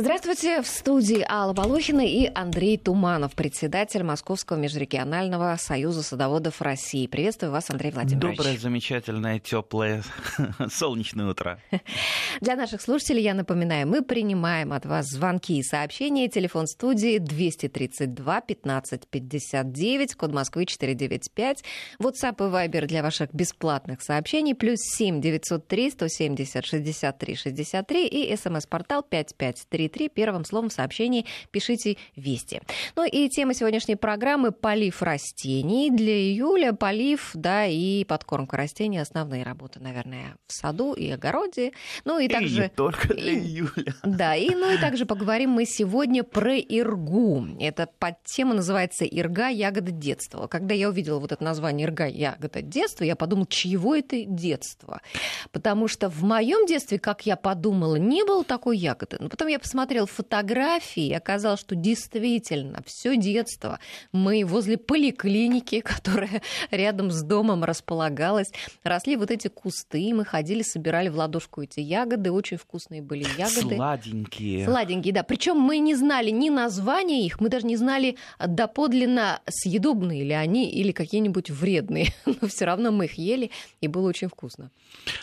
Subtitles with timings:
[0.00, 0.62] Здравствуйте.
[0.62, 7.08] В студии Алла Волохина и Андрей Туманов, председатель Московского межрегионального союза садоводов России.
[7.08, 8.36] Приветствую вас, Андрей Владимирович.
[8.36, 10.04] Доброе, замечательное, теплое,
[10.70, 11.60] солнечное утро.
[12.40, 16.28] Для наших слушателей я напоминаю, мы принимаем от вас звонки и сообщения.
[16.28, 21.64] Телефон студии 232 15 59, код Москвы 495.
[22.00, 24.54] WhatsApp и Viber для ваших бесплатных сообщений.
[24.54, 31.96] Плюс 7 903 170 63 63 и смс-портал 5533 3 первым словом в сообщении пишите
[32.16, 32.60] «Вести».
[32.96, 35.90] Ну и тема сегодняшней программы– полив растений.
[35.90, 41.72] Для июля полив, да, и подкормка растений– основные работы, наверное, в саду и огороде.
[42.04, 42.62] Ну и, и также...
[42.62, 43.38] не только для и...
[43.38, 43.94] июля.
[44.02, 47.46] Да, и, ну и также поговорим мы сегодня про иргу.
[47.60, 49.48] Это под тема называется «Ирга.
[49.48, 50.46] Ягода детства».
[50.46, 52.06] Когда я увидела вот это название «Ирга.
[52.06, 55.00] Ягода детства», я подумала, чьего это детство?
[55.52, 59.16] Потому что в моем детстве, как я подумала, не было такой ягоды.
[59.20, 63.78] Но потом я посмотрела посмотрел фотографии, и оказалось, что действительно все детство
[64.10, 68.48] мы возле поликлиники, которая рядом с домом располагалась,
[68.82, 73.76] росли вот эти кусты, мы ходили, собирали в ладошку эти ягоды, очень вкусные были ягоды.
[73.76, 74.64] Сладенькие.
[74.64, 75.22] Сладенькие, да.
[75.22, 80.68] Причем мы не знали ни названия их, мы даже не знали доподлинно съедобные ли они
[80.72, 82.08] или какие-нибудь вредные.
[82.26, 84.72] Но все равно мы их ели, и было очень вкусно.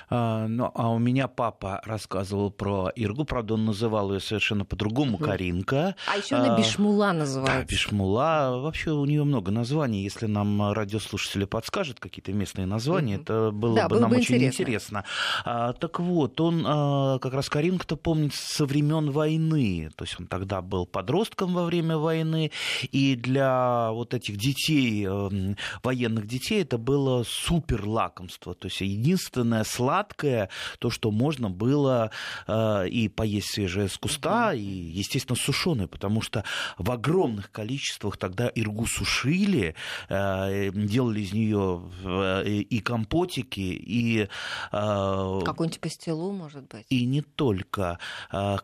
[0.09, 5.17] А, ну, а у меня папа рассказывал про Иргу, правда, он называл ее совершенно по-другому
[5.17, 5.95] Каринка.
[6.11, 7.61] А еще она Бишмула называется.
[7.61, 8.59] Да, Бишмула.
[8.61, 10.03] Вообще у нее много названий.
[10.03, 14.35] Если нам радиослушатели подскажут какие-то местные названия, это было да, бы было нам бы очень
[14.35, 14.63] интересно.
[14.63, 15.03] интересно.
[15.45, 19.89] А, так вот, он а, как раз Каринка-то помнит со времен войны.
[19.95, 22.51] То есть он тогда был подростком во время войны.
[22.91, 28.53] И для вот этих детей, эм, военных детей, это было супер лакомство.
[28.53, 32.11] То есть единственное сладкое, то, что можно было
[32.47, 36.43] э, и поесть свежее с куста, и, естественно, сушеные, потому что
[36.77, 39.75] в огромных количествах тогда иргу сушили,
[40.09, 44.27] э, делали из нее э, и компотики, и...
[44.71, 46.85] Э, Какую-нибудь пастилу, может быть?
[46.89, 47.99] И не только.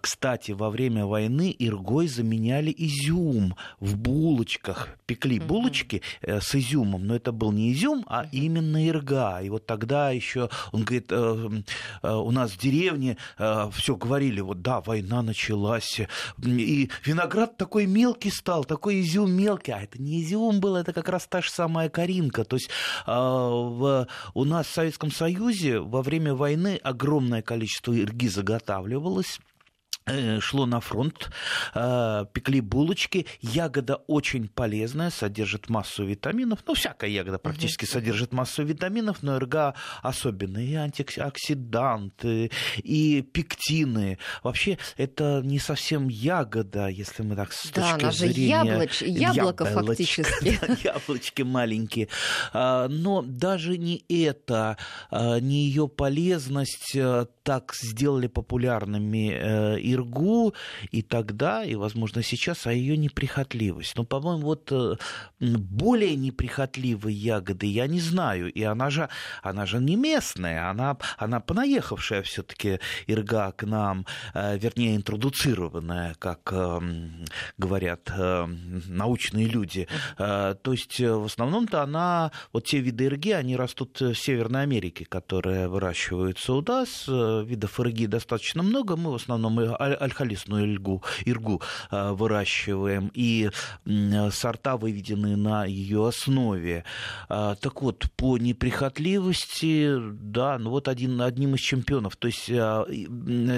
[0.01, 4.89] Кстати, во время войны иргой заменяли изюм в булочках.
[5.05, 9.41] Пекли булочки с изюмом, но это был не изюм, а именно ирга.
[9.41, 15.21] И вот тогда еще, он говорит, у нас в деревне все говорили, вот да, война
[15.21, 16.01] началась, началась.
[16.41, 19.71] И виноград такой мелкий стал, такой изюм мелкий.
[19.71, 22.43] А это не изюм был, это как раз та же самая коринка.
[22.43, 22.69] То есть
[23.05, 29.50] а, в, у нас в Советском Союзе во время войны огромное количество ирги заготавливалось Э,
[30.39, 31.29] шло на фронт,
[31.75, 33.27] э, пекли булочки.
[33.41, 36.59] Ягода очень полезная, содержит массу витаминов.
[36.67, 37.93] Ну, всякая ягода практически uh-huh.
[37.93, 40.57] содержит массу витаминов, но эрга особенно.
[40.57, 44.17] И антиоксиданты, и пектины.
[44.43, 48.33] Вообще, это не совсем ягода, если мы так с да, точки она зрения...
[48.33, 49.01] же яблоч...
[49.01, 50.59] яблоко, яблочко, фактически.
[50.61, 52.07] Да, яблочки маленькие.
[52.53, 54.77] А, но даже не это,
[55.09, 60.53] а, не ее полезность э, так сделали популярными Иргу
[60.91, 63.95] и тогда, и, возможно, сейчас, а ее неприхотливость.
[63.95, 64.95] Но, по-моему, вот э,
[65.39, 68.51] более неприхотливые ягоды я не знаю.
[68.51, 69.09] И она же,
[69.43, 76.51] она же не местная, она, она понаехавшая все-таки Ирга к нам, э, вернее, интродуцированная, как
[76.53, 77.25] эм,
[77.57, 78.45] говорят э,
[78.87, 79.87] научные люди.
[80.17, 85.67] То есть, в основном-то она, вот те виды Ирги, они растут в Северной Америке, которые
[85.67, 87.07] выращиваются у нас.
[87.07, 88.95] Видов Ирги достаточно много.
[88.95, 91.61] Мы в основном альхолистную иргу, иргу
[91.91, 93.49] э, выращиваем, и
[94.31, 96.83] сорта выведены на ее основе.
[97.29, 102.15] А, так вот, по неприхотливости, да, ну вот один, одним из чемпионов.
[102.15, 102.85] То есть а,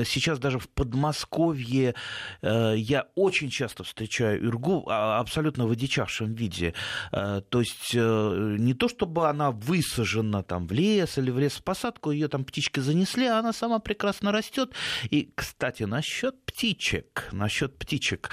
[0.06, 1.96] сейчас даже в Подмосковье
[2.42, 6.74] э, я очень часто встречаю иргу а, абсолютно в одичавшем виде.
[7.12, 11.64] Э, то есть не то, чтобы она высажена там в лес или в лес в
[11.64, 14.72] посадку, ее там птички занесли, а она сама прекрасно растет.
[15.10, 16.13] И, кстати, насчет
[16.46, 18.30] птичек, насчет птичек.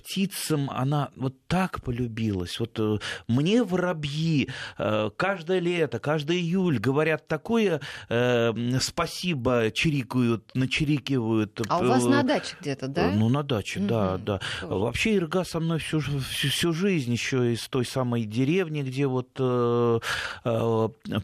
[0.00, 2.58] Птицам она вот так полюбилась.
[2.58, 2.98] Вот э,
[3.28, 4.48] мне воробьи
[4.78, 11.60] э, каждое лето, каждый июль говорят такое э, спасибо, чирикают, начирикивают.
[11.68, 13.12] А у вас на даче где-то, да?
[13.12, 14.40] Ну, на даче, да, да.
[14.62, 19.32] Вообще Ирга со мной всю, всю, всю жизнь, еще из той самой деревни, где вот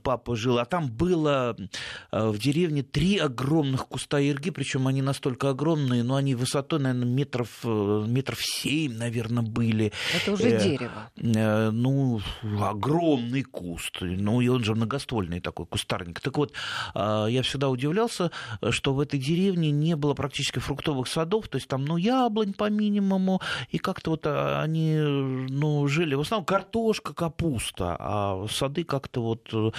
[0.02, 0.58] папа жил.
[0.58, 1.56] А там было
[2.12, 7.64] в деревне три огромных куста Ирги, причем они настолько огромные, но они высотой, наверное, метров,
[7.64, 9.92] метров семь, наверное, были.
[10.14, 11.10] Это уже э, дерево.
[11.16, 12.20] Э, ну,
[12.60, 13.98] огромный куст.
[14.00, 16.20] Ну, и он же многоствольный такой кустарник.
[16.20, 16.52] Так вот,
[16.94, 18.30] э, я всегда удивлялся,
[18.70, 21.48] что в этой деревне не было практически фруктовых садов.
[21.48, 23.40] То есть там, ну, яблонь по минимуму.
[23.70, 26.14] И как-то вот они, ну, жили.
[26.14, 27.96] В основном картошка, капуста.
[27.98, 29.70] А сады как-то вот э,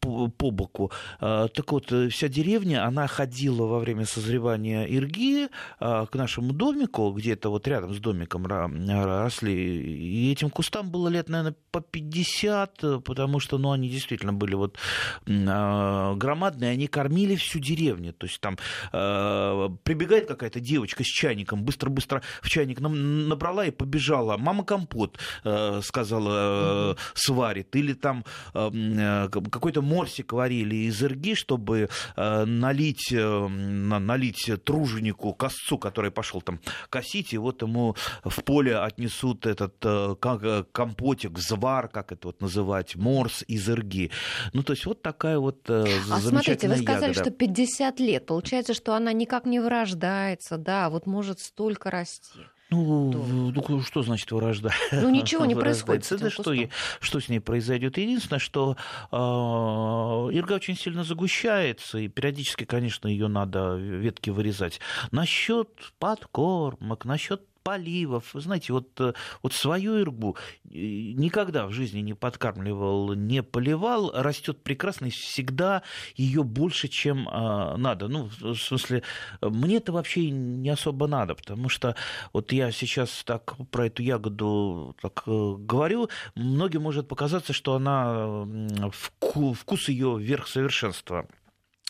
[0.00, 0.90] по, по боку.
[1.20, 5.48] Э, так вот, вся деревня, она ходила во время созревания ирги
[5.78, 9.54] к нашему домику, где-то вот рядом с домиком росли.
[9.54, 14.78] И этим кустам было лет, наверное, по 50, потому что, ну, они действительно были вот
[15.26, 18.12] а, громадные, они кормили всю деревню.
[18.12, 18.58] То есть там
[18.92, 24.36] э, прибегает какая-то девочка с чайником, быстро-быстро в чайник набрала и побежала.
[24.36, 27.74] Мама компот, э, сказала, сварит.
[27.76, 36.60] Или там какой-то морсик варили из ирги, чтобы налить, налить труженику, косцу, который пошел там
[36.90, 42.40] косить, и вот ему в поле отнесут этот э, э, компотик, звар, как это вот
[42.40, 44.10] называть, морс из ирги.
[44.52, 47.20] Ну, то есть вот такая вот э, а смотрите, вы сказали, ягода.
[47.20, 48.26] что 50 лет.
[48.26, 52.40] Получается, что она никак не вырождается, да, вот может столько расти.
[52.70, 54.72] Ну, ну, что значит вырождать?
[54.90, 56.06] Ну, ничего не происходит.
[56.18, 56.54] Да что,
[57.00, 57.98] что с ней произойдет?
[57.98, 58.76] Единственное, что
[59.12, 64.80] э, ирга очень сильно загущается, и периодически, конечно, ее надо ветки вырезать.
[65.12, 65.68] Насчет
[65.98, 68.34] подкормок, насчет поливов.
[68.34, 74.12] Вы знаете, вот, э, вот свою иргу э, никогда в жизни не подкармливал, не поливал,
[74.14, 75.82] растет прекрасно, и всегда
[76.14, 78.08] ее больше, чем э, надо.
[78.08, 79.02] Ну, в смысле,
[79.40, 81.96] мне это вообще не особо надо, потому что
[82.32, 88.46] вот я сейчас так про эту ягоду так говорю, многим может показаться, что она
[88.92, 91.26] вкус ее верх совершенства.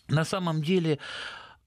[0.09, 0.99] На самом деле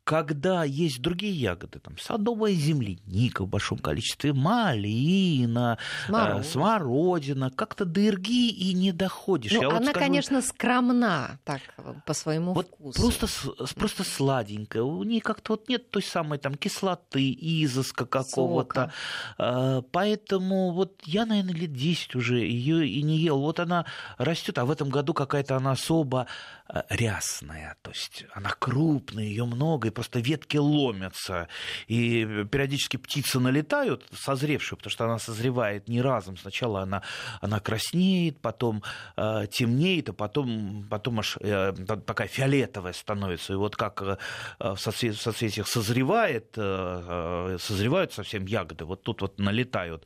[0.08, 6.40] когда есть другие ягоды, там садовая земляника в большом количестве, малина, Смород.
[6.40, 9.52] э, смородина, как-то до ирги и не доходишь.
[9.52, 11.60] Ну, она, вот скажу, конечно, скромна так
[12.06, 13.02] по своему вот вкусу.
[13.02, 13.28] Просто,
[13.76, 14.82] просто сладенькая.
[14.82, 18.94] У нее как-то вот нет той самой там кислоты, изыска какого-то.
[19.38, 23.42] Э, поэтому вот я, наверное, лет 10 уже ее и не ел.
[23.42, 23.86] Вот она
[24.18, 26.28] растет, а в этом году какая-то она особо
[26.70, 27.76] э, рясная.
[27.82, 31.48] То есть она крупная, ее много, просто ветки ломятся,
[31.88, 36.38] и периодически птицы налетают, созревшие, потому что она созревает не разом.
[36.38, 37.02] Сначала она,
[37.42, 38.84] она краснеет, потом
[39.16, 41.74] э, темнеет, а потом, потом аж э,
[42.06, 43.54] такая фиолетовая становится.
[43.54, 44.18] И вот как э,
[44.60, 50.06] в, соцвет, в соцветиях созревает, э, э, созревают совсем ягоды, вот тут вот налетают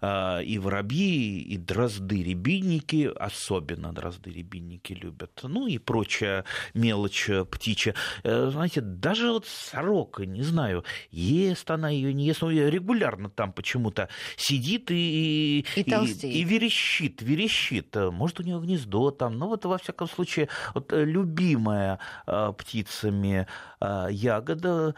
[0.00, 7.96] э, и воробьи, и дрозды, рябинники, особенно дрозды, рябинники любят, ну и прочая мелочь птичья.
[8.22, 13.30] Э, знаете, даже даже вот сорока, не знаю, ест она ее, не ест, но регулярно
[13.30, 17.96] там почему-то сидит и, и, и, и верещит, верещит.
[17.96, 23.46] Может, у нее гнездо там, но вот во всяком случае, вот э, любимая э, птицами
[23.80, 24.94] э, ягода.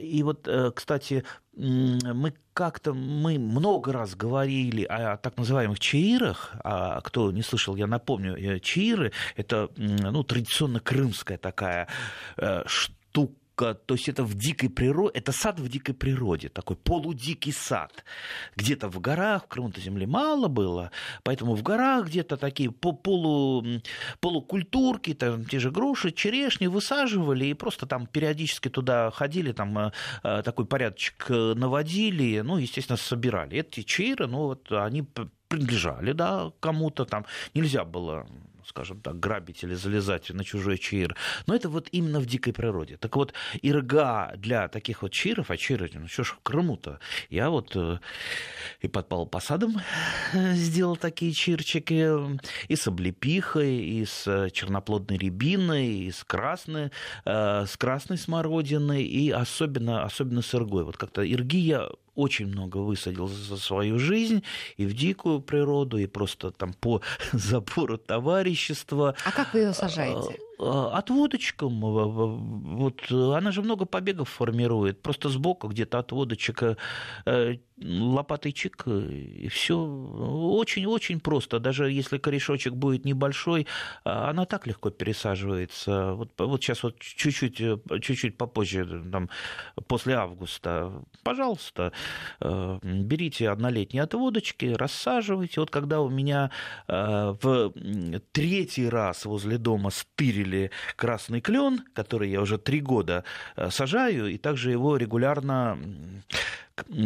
[0.00, 1.24] И вот, кстати,
[1.56, 7.86] мы как-то мы много раз говорили о так называемых чаирах, а кто не слышал, я
[7.86, 11.88] напомню, чаиры это ну, традиционно крымская такая
[12.66, 18.04] штука, то есть это в дикой природе, это сад в дикой природе, такой полудикий сад.
[18.56, 20.90] Где-то в горах, в Крыму-то земли мало было,
[21.22, 23.64] поэтому в горах где-то такие полу,
[24.20, 29.92] полукультурки, там, те же груши, черешни высаживали и просто там периодически туда ходили, там э,
[30.22, 33.58] э, такой порядочек э, наводили, ну, естественно, собирали.
[33.58, 35.04] Эти чаиры, ну, вот они
[35.48, 37.26] принадлежали, да, кому-то там.
[37.54, 38.26] Нельзя было
[38.70, 41.16] скажем так, грабить или залезать на чужой чир.
[41.46, 42.96] Но это вот именно в дикой природе.
[42.96, 47.50] Так вот, ирга для таких вот чиров, а чиры, ну что ж, в Крыму-то, я
[47.50, 47.98] вот э,
[48.80, 49.80] и под посадом
[50.32, 52.08] э, сделал такие чирчики,
[52.68, 56.90] и с облепихой, и с черноплодной рябиной, и с красной,
[57.24, 60.84] э, с красной смородиной, и особенно, особенно с иргой.
[60.84, 64.42] Вот как-то ирги я очень много высадил за свою жизнь
[64.76, 67.02] и в дикую природу, и просто там по
[67.32, 69.14] забору товарищества.
[69.24, 70.38] А как вы ее сажаете?
[70.60, 71.80] А, отводочком.
[71.80, 75.02] Вот она же много побегов формирует.
[75.02, 76.76] Просто сбоку где-то отводочек
[77.26, 81.60] э, лопатой чик, и все очень-очень просто.
[81.60, 83.66] Даже если корешочек будет небольшой,
[84.04, 86.12] она так легко пересаживается.
[86.12, 87.56] Вот, вот сейчас вот чуть-чуть,
[88.02, 89.30] чуть-чуть попозже, там,
[89.86, 91.92] после августа, пожалуйста,
[92.40, 95.60] э, берите однолетние отводочки, рассаживайте.
[95.60, 96.50] Вот когда у меня
[96.86, 97.72] э, в
[98.32, 103.24] третий раз возле дома стырили вырастили красный клен, который я уже три года
[103.56, 105.78] э, сажаю, и также его регулярно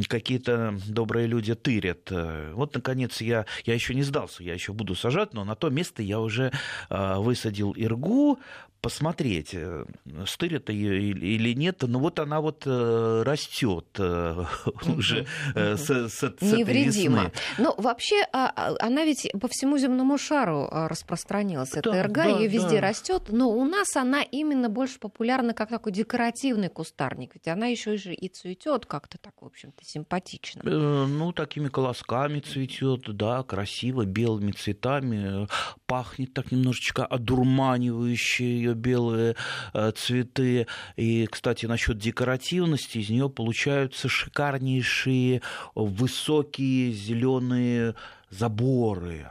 [0.09, 2.11] какие-то добрые люди тырят.
[2.11, 6.03] Вот, наконец, я, я еще не сдался, я еще буду сажать, но на то место
[6.03, 6.53] я уже
[6.91, 8.39] высадил иргу,
[8.85, 9.87] посмотреть, э,
[10.27, 11.81] стырят ее или нет.
[11.81, 14.45] Но вот она вот э, растет э,
[14.87, 17.25] уже с, с, с Невредимо.
[17.25, 17.33] Весны.
[17.57, 21.71] Ну, вообще, а, а, она ведь по всему земному шару а, распространилась.
[21.71, 22.89] Да, Эта эрга, да, ее везде да.
[22.89, 27.31] растет, но у нас она именно больше популярна как такой декоративный кустарник.
[27.33, 30.63] Ведь она еще и цветет как-то так, в общем-то, симпатично.
[30.63, 35.49] Ну, такими колосками цветет, да, красиво, белыми цветами.
[35.87, 39.37] Пахнет так немножечко одурманивающе ее белые
[39.73, 40.67] э, цветы.
[40.97, 45.43] И, кстати, насчет декоративности, из нее получаются шикарнейшие
[45.75, 47.95] высокие зеленые
[48.31, 49.27] заборы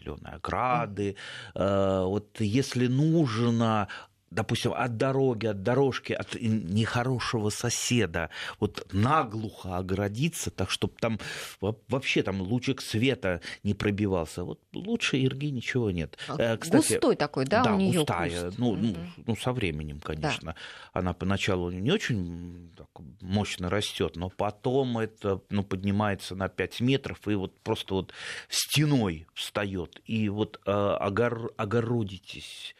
[0.00, 1.16] зеленые ограды.
[1.54, 3.88] Э, вот если нужно
[4.30, 11.18] допустим, от дороги, от дорожки, от нехорошего соседа, вот наглухо оградиться, так чтобы там
[11.60, 14.44] вообще там лучик света не пробивался.
[14.44, 16.16] Вот лучше ирги ничего нет.
[16.28, 18.44] А, э, кстати, Густой такой, да, да у нее густая.
[18.46, 18.58] куст?
[18.58, 18.96] Ну, ну,
[19.26, 20.52] ну, со временем, конечно.
[20.52, 20.56] Да.
[20.92, 22.88] Она поначалу не очень так,
[23.20, 28.12] мощно растет, но потом это ну, поднимается на 5 метров и вот просто вот
[28.48, 30.00] стеной встает.
[30.04, 32.76] И вот э, огор, огородитесь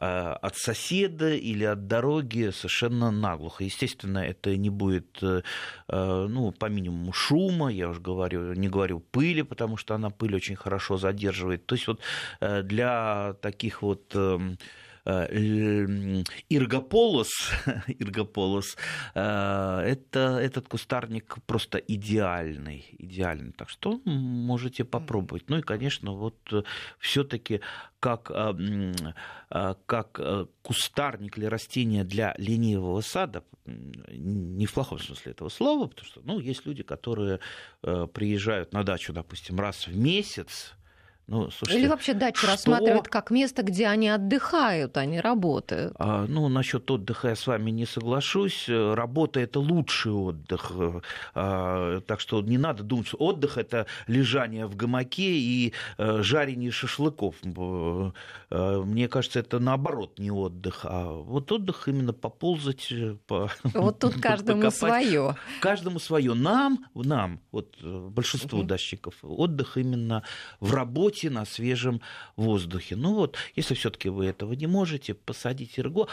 [0.00, 3.64] от соседа или от дороги совершенно наглухо.
[3.64, 5.42] Естественно, это не будет, э,
[5.88, 10.34] э, ну, по минимуму шума, я уже говорю, не говорю пыли, потому что она пыль
[10.34, 11.66] очень хорошо задерживает.
[11.66, 12.00] То есть вот
[12.40, 14.58] э, для таких вот эм,
[16.48, 17.50] Иргополос,
[17.86, 18.76] Иргополос
[19.14, 23.52] это, этот кустарник просто идеальный, идеальный.
[23.52, 25.48] Так что можете попробовать.
[25.48, 26.36] Ну и, конечно, вот
[26.98, 27.60] все-таки
[28.00, 28.30] как,
[29.86, 36.06] как э, кустарник или растение для ленивого сада, не в плохом смысле этого слова, потому
[36.06, 37.40] что ну, есть люди, которые
[37.82, 40.74] э, приезжают на дачу, допустим, раз в месяц,
[41.26, 42.48] ну, слушайте, Или вообще дачу что...
[42.48, 45.94] рассматривают как место, где они отдыхают, а не работают.
[45.98, 48.66] А, ну, насчет отдыха я с вами не соглашусь.
[48.68, 50.72] Работа это лучший отдых.
[51.34, 56.70] А, так что не надо думать, что отдых это лежание в гамаке и а, жарение
[56.70, 57.36] шашлыков.
[57.42, 60.80] А, мне кажется, это наоборот не отдых.
[60.84, 62.92] А вот отдых именно поползать.
[63.26, 65.36] По, вот тут каждому свое.
[65.62, 66.34] Каждому свое.
[66.34, 68.68] Нам, нам, вот большинству угу.
[68.68, 70.22] дачников, отдых именно
[70.60, 72.00] в работе работе на свежем
[72.36, 72.96] воздухе.
[72.96, 76.08] Ну вот, если все-таки вы этого не можете, посадите рго,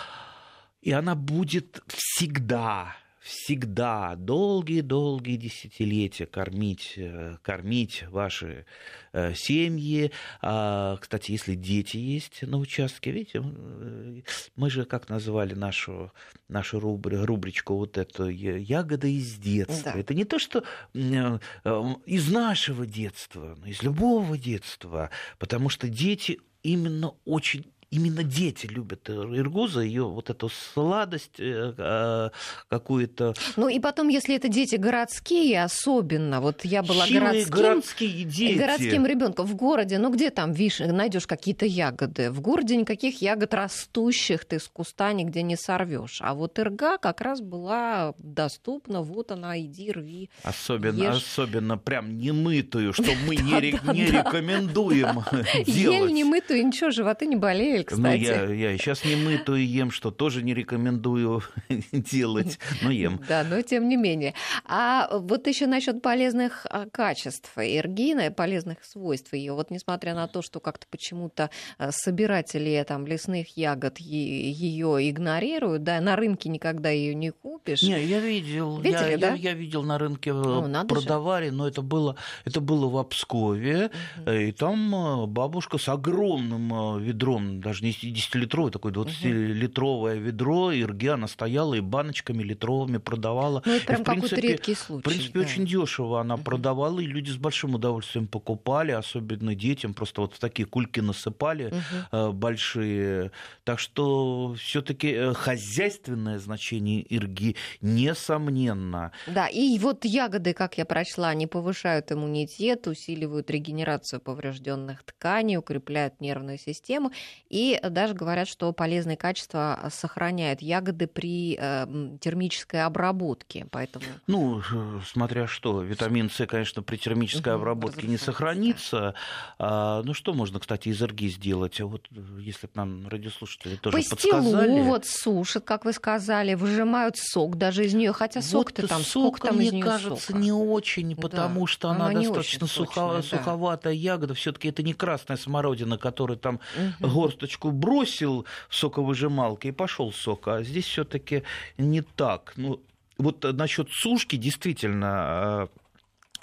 [0.82, 8.66] и она будет всегда всегда долгие-долгие десятилетия кормить, э, кормить ваши
[9.14, 10.12] э, семьи.
[10.42, 14.22] А, кстати, если дети есть на участке, видите, э,
[14.56, 16.12] мы же как назвали нашу,
[16.50, 19.92] нашу рубричку вот эту «Ягода из детства».
[19.94, 20.00] Да.
[20.00, 20.64] Это не то, что
[20.94, 29.10] из нашего детства, но из любого детства, потому что дети именно очень именно дети любят
[29.10, 32.32] иргуза, ее вот эту сладость э, а,
[32.70, 33.34] какую-то.
[33.58, 38.58] Ну и потом, если это дети городские, особенно, вот я была Хилые городским, городские дети.
[38.58, 42.32] городским ребенком в городе, ну где там вишни, найдешь какие-то ягоды?
[42.32, 46.20] В городе никаких ягод растущих ты с куста нигде не сорвешь.
[46.22, 50.30] А вот ирга как раз была доступна, вот она, иди, рви.
[50.44, 51.16] Особенно, ешь.
[51.18, 55.26] особенно прям немытую, что мы не рекомендуем
[55.66, 55.68] делать.
[55.68, 58.46] Ель немытую, ничего, животы не болеют ну, кстати.
[58.46, 61.42] Ну, я, я сейчас не мытую ем, что тоже не рекомендую
[61.92, 63.20] делать, но ем.
[63.28, 64.34] Да, но тем не менее.
[64.66, 69.54] А вот еще насчет полезных а, качеств эргина, полезных свойств ее.
[69.54, 76.02] Вот несмотря на то, что как-то почему-то а, собиратели там лесных ягод ее игнорируют, да,
[76.02, 77.84] на рынке никогда ее не купишь.
[77.84, 79.30] Не, я видел, Видели, я, да?
[79.30, 81.56] я, я видел на рынке ну, продавали, же.
[81.56, 84.32] но это было, это было в Обскове, угу.
[84.32, 91.74] и там бабушка с огромным ведром даже не 10-литровое, такое 20-литровое ведро, и она стояла
[91.76, 93.62] и баночками литровыми продавала.
[93.66, 95.02] Ну, это прям какой-то редкий случай.
[95.02, 95.46] В принципе, да.
[95.46, 100.40] очень дешево она продавала, и люди с большим удовольствием покупали, особенно детям, просто вот в
[100.40, 101.74] такие кульки насыпали
[102.12, 102.34] угу.
[102.34, 103.32] большие.
[103.64, 109.12] Так что все-таки э, хозяйственное значение ирги несомненно.
[109.28, 116.20] Да, и вот ягоды, как я прочла, они повышают иммунитет, усиливают регенерацию поврежденных тканей, укрепляют
[116.22, 117.12] нервную систему
[117.50, 123.68] и И даже говорят, что полезные качества сохраняют ягоды при э, термической обработке.
[123.70, 124.04] Поэтому...
[124.26, 124.64] Ну,
[125.06, 125.84] смотря что.
[125.84, 129.14] Витамин С, конечно, при термической угу, обработке не сохранится.
[129.60, 131.80] А, ну, что можно, кстати, из эрги сделать?
[131.80, 132.08] А вот
[132.40, 134.82] если бы нам радиослушатели тоже Пастилу подсказали.
[134.82, 139.38] вот сушат, как вы сказали, выжимают сок даже из нее, хотя сок-то вот там, сок,
[139.38, 140.40] сколько там мне из нее кажется, сока?
[140.40, 143.22] не очень, потому да, что она, она достаточно сухо, да.
[143.22, 144.34] суховатая ягода.
[144.34, 147.08] Все-таки это не красная смородина, которую там угу.
[147.52, 150.48] Горсточку бросил в соковыжималке и пошел сок.
[150.48, 151.44] А здесь все-таки
[151.78, 152.54] не так.
[152.56, 152.82] Ну,
[153.18, 155.70] вот насчет сушки действительно а,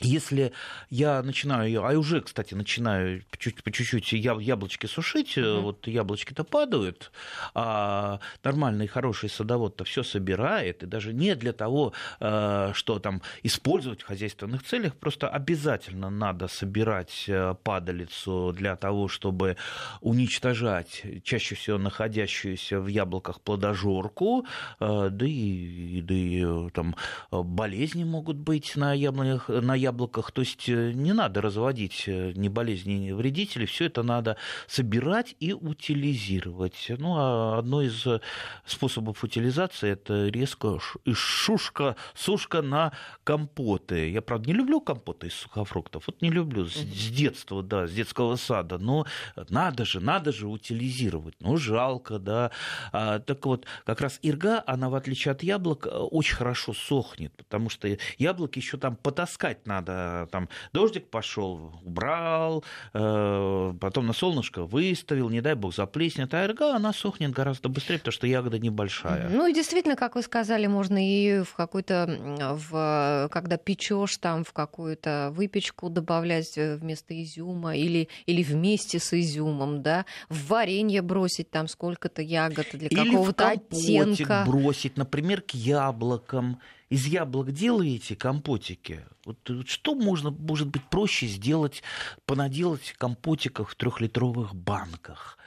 [0.00, 0.52] если
[0.90, 5.60] я начинаю, а уже, кстати, начинаю чуть, по чуть-чуть яблочки сушить, mm-hmm.
[5.60, 7.10] вот яблочки-то падают,
[7.54, 14.02] а нормальный хороший садовод-то все собирает, и даже не для того, э, что там использовать
[14.02, 19.56] в хозяйственных целях, просто обязательно надо собирать э, падалицу для того, чтобы
[20.00, 24.46] уничтожать чаще всего находящуюся в яблоках плодожорку,
[24.78, 26.94] да и, да и там
[27.30, 30.32] болезни могут быть на яблонях, на яблоках яблоках.
[30.32, 33.66] То есть э, не надо разводить э, ни болезни, ни вредителей.
[33.66, 36.86] Все это надо собирать и утилизировать.
[36.98, 38.20] Ну, а одно из э,
[38.66, 40.78] способов утилизации– это резко
[41.12, 42.92] шушка, сушка на
[43.24, 44.10] компоты.
[44.10, 46.04] Я, правда, не люблю компоты из сухофруктов.
[46.06, 48.78] Вот не люблю с, с детства, да, с детского сада.
[48.78, 49.06] Но
[49.48, 51.34] надо же, надо же утилизировать.
[51.40, 52.50] Ну, жалко, да.
[52.92, 57.70] А, так вот, как раз ирга, она, в отличие от яблок, очень хорошо сохнет, потому
[57.70, 64.64] что яблоки еще там потаскать надо надо, там, дождик пошел, убрал, э, потом на солнышко
[64.64, 69.28] выставил, не дай бог заплеснет, а эрга, она сохнет гораздо быстрее, потому что ягода небольшая.
[69.28, 74.52] Ну и действительно, как вы сказали, можно и в какой-то, в, когда печешь там в
[74.52, 81.50] какую-то выпечку добавлять э, вместо изюма или, или вместе с изюмом, да, в варенье бросить
[81.50, 84.44] там сколько-то ягод для какого-то оттенка.
[84.46, 89.04] бросить, например, к яблокам из яблок делаете компотики?
[89.24, 91.82] Вот что можно, может быть, проще сделать,
[92.26, 95.38] понаделать компотиков в трехлитровых банках?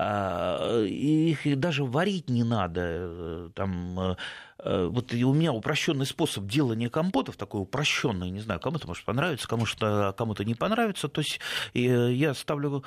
[0.00, 2.80] А, их даже варить не надо.
[2.84, 4.16] Э, там, э,
[4.60, 9.48] э, вот у меня упрощенный способ делания компотов, такой упрощенный, не знаю, кому-то может понравится,
[9.48, 11.08] кому-то кому не понравится.
[11.08, 11.40] То есть
[11.74, 12.84] я ставлю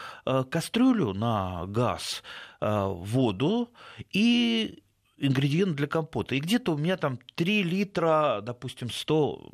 [0.49, 2.23] кастрюлю на газ,
[2.61, 3.71] воду
[4.13, 4.81] и
[5.21, 6.35] ингредиент для компота.
[6.35, 9.49] И где-то у меня там 3 литра, допустим, 100,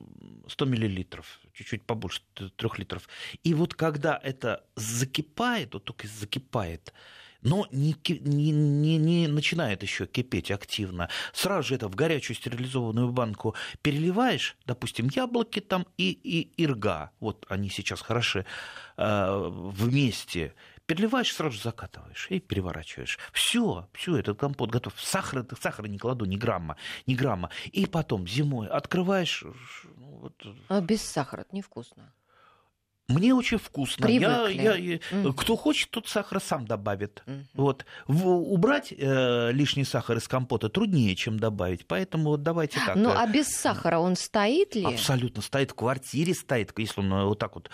[0.48, 3.08] 100 миллилитров, чуть-чуть побольше 3 литров.
[3.44, 6.94] И вот когда это закипает, вот только закипает,
[7.42, 11.10] но не, не, не, не начинает еще кипеть активно.
[11.34, 17.46] Сразу же это в горячую стерилизованную банку переливаешь, допустим, яблоки там и, и ирга, вот
[17.50, 18.46] они сейчас хороши,
[18.98, 20.54] э, вместе
[20.88, 23.20] переливаешь, сразу закатываешь и переворачиваешь.
[23.32, 24.94] Все, все, этот компот готов.
[25.00, 27.52] Сахара, сахара не кладу, ни грамма, ни грамма.
[27.72, 29.44] И потом зимой открываешь.
[29.98, 30.34] Ну, вот...
[30.70, 32.12] А без сахара это невкусно.
[33.10, 34.06] Мне очень вкусно.
[34.08, 35.34] Я, я, mm.
[35.34, 37.24] Кто хочет, тот сахар сам добавит.
[37.26, 37.46] Mm-hmm.
[37.54, 37.86] Вот.
[38.06, 41.88] В, убрать э, лишний сахар из компота труднее, чем добавить.
[41.88, 42.98] Поэтому вот давайте так.
[42.98, 44.84] Ну, э, а без сахара он стоит ли?
[44.84, 45.72] Абсолютно стоит.
[45.72, 46.78] В квартире стоит.
[46.78, 47.70] Если он э, вот так вот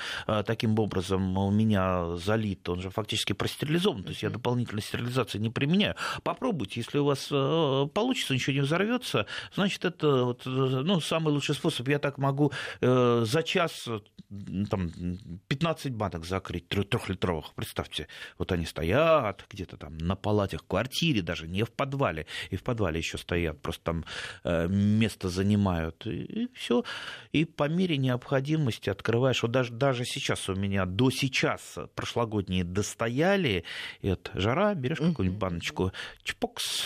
[0.46, 4.04] таким образом у меня залит, он же фактически простерилизован.
[4.04, 5.96] То есть я дополнительной стерилизации не применяю.
[6.22, 6.80] Попробуйте.
[6.82, 7.30] Если у вас
[7.90, 11.88] получится, ничего не взорвется, значит, это вот, ну, самый лучший способ.
[11.88, 13.88] Я так могу э, за час
[14.70, 14.92] там,
[15.48, 17.54] 15 банок закрыть, трехлитровых.
[17.56, 18.08] Представьте,
[18.38, 22.26] вот они стоят где-то там на палатах в квартире, даже не в подвале.
[22.50, 24.06] И в подвале еще стоят, просто там
[24.44, 26.06] э, место занимают.
[26.06, 26.84] И, и все.
[27.32, 29.42] И по мере необходимости открываешь.
[29.44, 33.64] Вот даже, даже сейчас у меня до сейчас прошлогодние достояли.
[34.02, 35.92] И вот жара, берешь какую-нибудь баночку,
[36.24, 36.84] чпокс,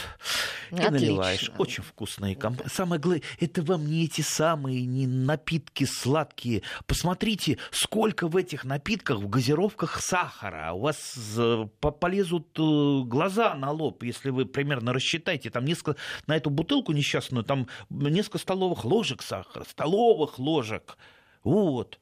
[0.71, 0.91] и Отлично.
[0.91, 1.51] наливаешь.
[1.57, 2.35] Очень вкусные.
[2.35, 2.61] Комп...
[2.67, 6.61] Самое главное, это вам не эти самые не напитки сладкие.
[6.85, 10.73] Посмотрите, сколько в этих напитках, в газировках сахара.
[10.73, 11.65] У вас э,
[11.99, 15.49] полезут э, глаза на лоб, если вы примерно рассчитаете.
[15.49, 19.63] Там несколько, на эту бутылку несчастную, там несколько столовых ложек сахара.
[19.63, 20.97] Столовых ложек.
[21.43, 21.99] Вот.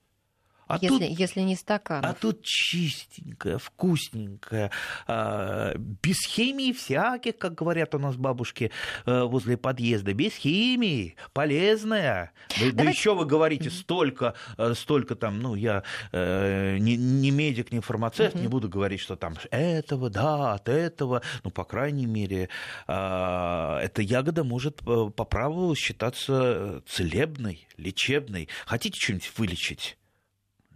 [0.67, 2.04] А если, тут, если не стакан.
[2.04, 4.71] А тут чистенькая, вкусненькая,
[5.08, 8.71] а, без химии всяких, как говорят у нас бабушки
[9.06, 12.32] э, возле подъезда, без химии, полезная.
[12.60, 17.71] Да, да еще вы говорите столько, э, столько там, ну я э, не, не медик,
[17.71, 22.49] не фармацевт, не буду говорить, что там этого, да, от этого, ну по крайней мере,
[22.88, 28.49] а, эта ягода может по праву считаться целебной, лечебной.
[28.65, 29.97] Хотите что-нибудь вылечить?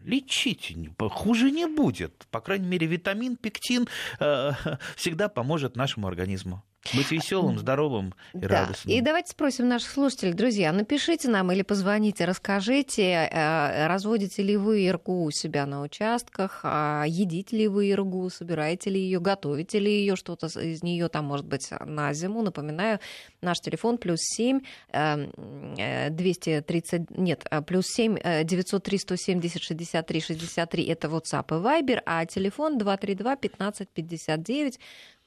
[0.03, 2.27] Лечите, хуже не будет.
[2.31, 3.87] По крайней мере, витамин пектин
[4.19, 4.51] э,
[4.95, 6.63] всегда поможет нашему организму.
[6.95, 8.61] Быть веселым, здоровым и да.
[8.61, 8.95] радостным.
[8.95, 14.85] И давайте спросим наших слушателей, друзья, напишите нам или позвоните, расскажите, э, разводите ли вы
[14.85, 19.91] иргу у себя на участках, а едите ли вы иргу, собираете ли ее, готовите ли
[19.91, 22.41] ее, что-то из нее там может быть на зиму.
[22.41, 22.99] Напоминаю,
[23.41, 24.61] наш телефон плюс 7
[24.91, 32.25] 230, э, нет, э, плюс 7 903 170 63 63, это WhatsApp и Viber, а
[32.25, 34.79] телефон 232 15 59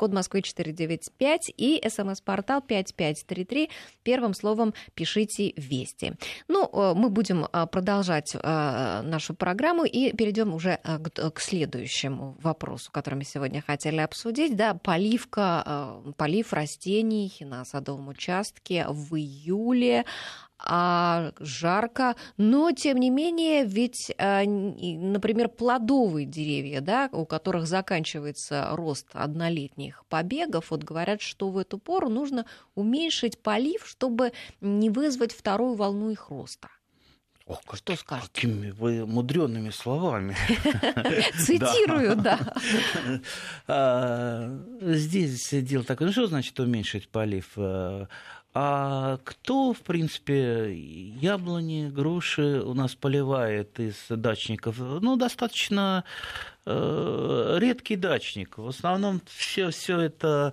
[0.03, 3.71] код Москвы 495 и смс-портал 5533.
[4.03, 6.15] Первым словом пишите «Вести».
[6.49, 12.91] Ну, э, мы будем э, продолжать э, нашу программу и перейдем уже к следующему вопросу,
[12.91, 14.57] который мы сегодня хотели обсудить.
[14.57, 20.05] Да, поливка, полив растений на садовом участке в июле
[20.65, 28.69] а жарко, но тем не менее, ведь, а, например, плодовые деревья, да, у которых заканчивается
[28.73, 35.33] рост однолетних побегов, вот говорят, что в эту пору нужно уменьшить полив, чтобы не вызвать
[35.33, 36.69] вторую волну их роста.
[37.47, 38.31] Ох, что скажете?
[38.33, 40.37] Какими вы мудреными словами.
[41.39, 42.39] Цитирую, да.
[43.67, 46.07] А, здесь дело такое.
[46.07, 47.57] Ну, что значит уменьшить полив?
[48.55, 54.79] А, кто, в принципе, яблони, груши у нас поливает из дачников?
[54.79, 56.05] Ну, достаточно
[56.67, 58.59] э, редкий дачник.
[58.59, 60.53] В основном все, все это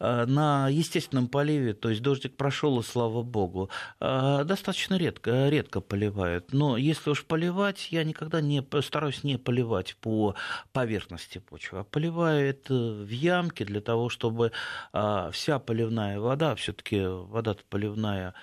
[0.00, 6.52] на естественном поливе, то есть дождик прошел, и слава богу, э, достаточно редко, редко поливают.
[6.52, 10.34] Но если уж поливать, я никогда не стараюсь не поливать по
[10.72, 14.52] поверхности почвы, а поливаю это в ямке для того, чтобы
[14.92, 18.34] э, вся поливная вода, все-таки вода поливная,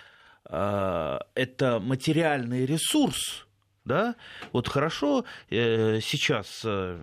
[0.48, 3.48] это материальный ресурс,
[3.86, 4.15] да,
[4.52, 6.98] вот хорошо э, сейчас, э,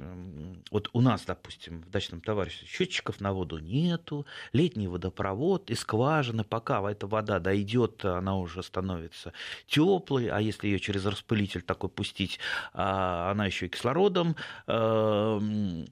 [0.70, 6.44] вот у нас, допустим, в дачном товарище счетчиков на воду нету, летний водопровод и скважины,
[6.44, 9.32] пока эта вода дойдет, она уже становится
[9.66, 12.40] теплой, а если ее через распылитель такой пустить,
[12.72, 15.40] а она еще и кислородом э,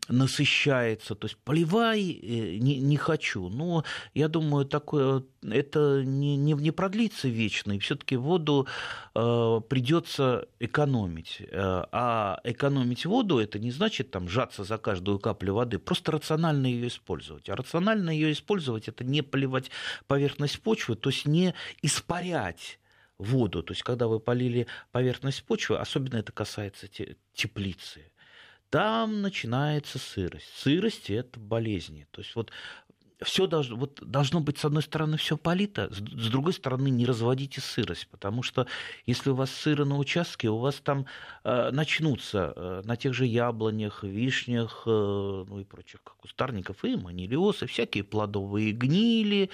[0.08, 6.52] насыщается, то есть поливай э, не, не хочу, но я думаю, такое это не, не,
[6.52, 8.66] не продлится вечно, и все-таки воду
[9.14, 11.38] э, придется экономить.
[11.40, 16.66] Э, а экономить воду это не значит там сжаться за каждую каплю воды, просто рационально
[16.66, 17.48] ее использовать.
[17.48, 19.70] А рационально ее использовать это не поливать
[20.06, 22.78] поверхность почвы, то есть не испарять
[23.18, 23.62] воду.
[23.62, 26.86] То есть, когда вы полили поверхность почвы, особенно это касается
[27.34, 28.12] теплицы,
[28.70, 30.48] там начинается сырость.
[30.54, 32.06] Сырость– это болезни.
[32.12, 32.52] То есть вот
[33.22, 37.60] все должно, вот должно быть, с одной стороны, все полито, с другой стороны, не разводите
[37.60, 38.66] сырость, потому что
[39.06, 41.06] если у вас сыро на участке, у вас там
[41.44, 47.66] э, начнутся э, на тех же яблонях, вишнях, э, ну и прочих кустарников, и манилиосы,
[47.66, 49.50] всякие плодовые гнили,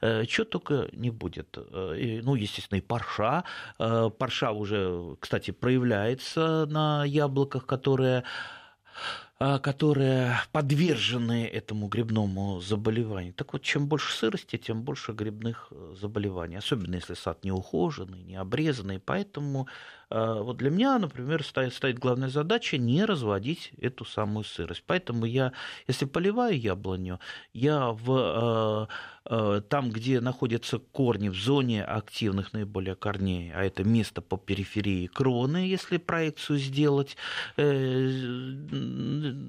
[0.00, 1.56] э, что только не будет.
[1.56, 3.44] Э, ну, естественно, и парша.
[3.78, 8.24] Э, парша уже, кстати, проявляется на яблоках, которые
[9.40, 13.32] которые подвержены этому грибному заболеванию.
[13.32, 18.22] Так вот, чем больше сырости, тем больше грибных э, заболеваний, особенно если сад не ухоженный,
[18.22, 18.98] не обрезанный.
[18.98, 19.66] Поэтому
[20.10, 24.82] вот для меня, например, стоит, стоит главная задача не разводить эту самую сырость.
[24.86, 25.52] Поэтому я,
[25.86, 27.20] если поливаю яблоню,
[27.52, 28.92] я в э,
[29.32, 35.06] Э, там, где находятся корни в зоне активных наиболее корней, а это место по периферии
[35.06, 37.16] кроны, если проекцию сделать,
[37.56, 38.08] э,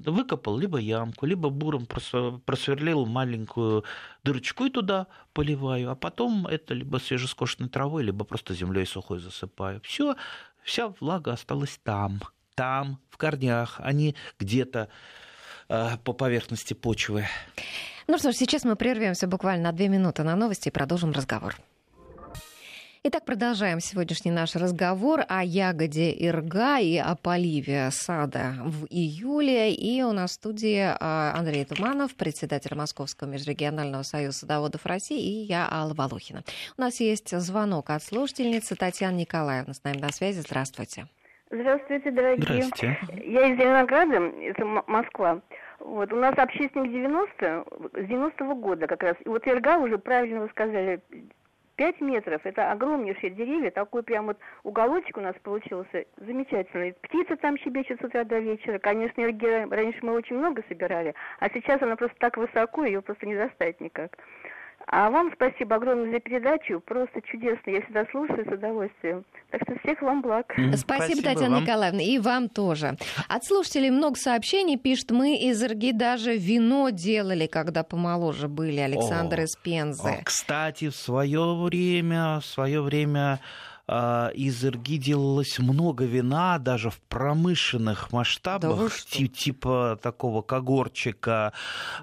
[0.06, 3.84] выкопал либо ямку, либо буром просверлил маленькую
[4.22, 9.80] дырочку и туда поливаю, а потом это либо свежескошенной травой, либо просто землей сухой засыпаю.
[9.82, 10.16] Все,
[10.64, 12.20] вся влага осталась там,
[12.54, 14.88] там, в корнях, а не где-то
[15.68, 17.26] э, по поверхности почвы.
[18.06, 21.56] Ну что ж, сейчас мы прервемся буквально на две минуты на новости и продолжим разговор.
[23.04, 29.74] Итак, продолжаем сегодняшний наш разговор о ягоде ирга и о поливе сада в июле.
[29.74, 35.46] И у нас в студии а, Андрей Туманов, председатель Московского межрегионального союза садоводов России, и
[35.46, 36.44] я, Алла Волохина.
[36.78, 40.38] У нас есть звонок от слушательницы Татьяны Николаевны с нами на связи.
[40.38, 41.06] Здравствуйте.
[41.50, 42.62] Здравствуйте, дорогие.
[42.62, 42.98] Здравствуйте.
[43.26, 45.40] Я из Зеленограда, это Москва.
[45.80, 49.16] Вот, у нас общественник 90 с 90-го года как раз.
[49.24, 51.00] И вот Ирга уже правильно вы сказали,
[51.76, 56.92] 5 метров, это огромнейшие деревья, такой прям вот уголочек у нас получился замечательный.
[56.94, 58.78] Птицы там щебечут с утра до вечера.
[58.78, 63.26] Конечно, Ирги раньше мы очень много собирали, а сейчас она просто так высоко, ее просто
[63.26, 64.16] не достать никак.
[64.86, 66.80] А вам спасибо огромное за передачу.
[66.80, 67.70] Просто чудесно.
[67.70, 69.24] Я всегда слушаю с удовольствием.
[69.50, 70.46] Так что всех вам благ.
[70.52, 71.62] Спасибо, Спасибо Татьяна вам.
[71.62, 72.02] Николаевна.
[72.02, 72.96] И вам тоже.
[73.28, 78.80] От слушателей много сообщений пишет, мы из Ирги даже вино делали, когда помоложе были.
[78.80, 80.20] Александр О, из Пензы.
[80.24, 83.40] Кстати, в свое время, в свое время
[84.34, 91.52] из ирги делалось много вина, даже в промышленных масштабах, да типа такого когорчика.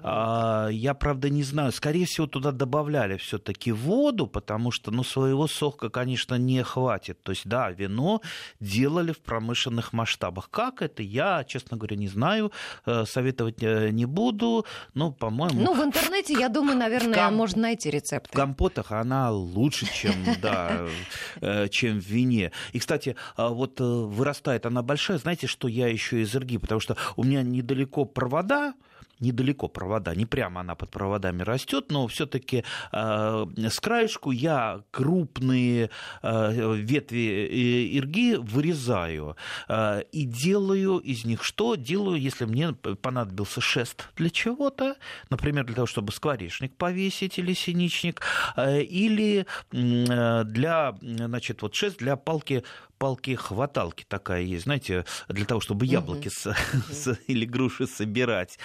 [0.02, 0.68] Да.
[0.70, 1.72] Я, правда, не знаю.
[1.72, 7.22] Скорее всего, туда добавляли все-таки воду, потому что, ну, своего сока, конечно, не хватит.
[7.22, 8.20] То есть, да, вино
[8.60, 10.50] делали в промышленных масштабах.
[10.50, 12.52] Как это, я, честно говоря, не знаю.
[12.86, 14.66] Э, советовать э, не буду.
[14.94, 15.60] Ну, по-моему...
[15.60, 17.34] Ну, в интернете, я думаю, наверное, ком...
[17.34, 18.30] можно найти рецепты.
[18.32, 20.86] В компотах она лучше, чем, да,
[21.40, 22.52] э, чем в вине.
[22.72, 25.18] И, кстати, а, вот э, вырастает она большая.
[25.18, 26.58] Знаете, что я еще из Ирги?
[26.58, 28.74] Потому что у меня недалеко провода,
[29.20, 35.90] недалеко провода, не прямо она под проводами растет, но все-таки э, с краешку я крупные
[36.22, 39.36] э, ветви ирги вырезаю
[39.68, 41.74] э, и делаю из них что?
[41.74, 44.96] Делаю, если мне понадобился шест для чего-то,
[45.30, 48.22] например, для того, чтобы скворечник повесить или синичник,
[48.56, 52.64] э, или э, для, значит, вот шест для палки
[53.00, 56.92] палки-хваталки такая есть, знаете, для того, чтобы яблоки uh-huh.
[56.92, 58.58] с, с, или груши собирать.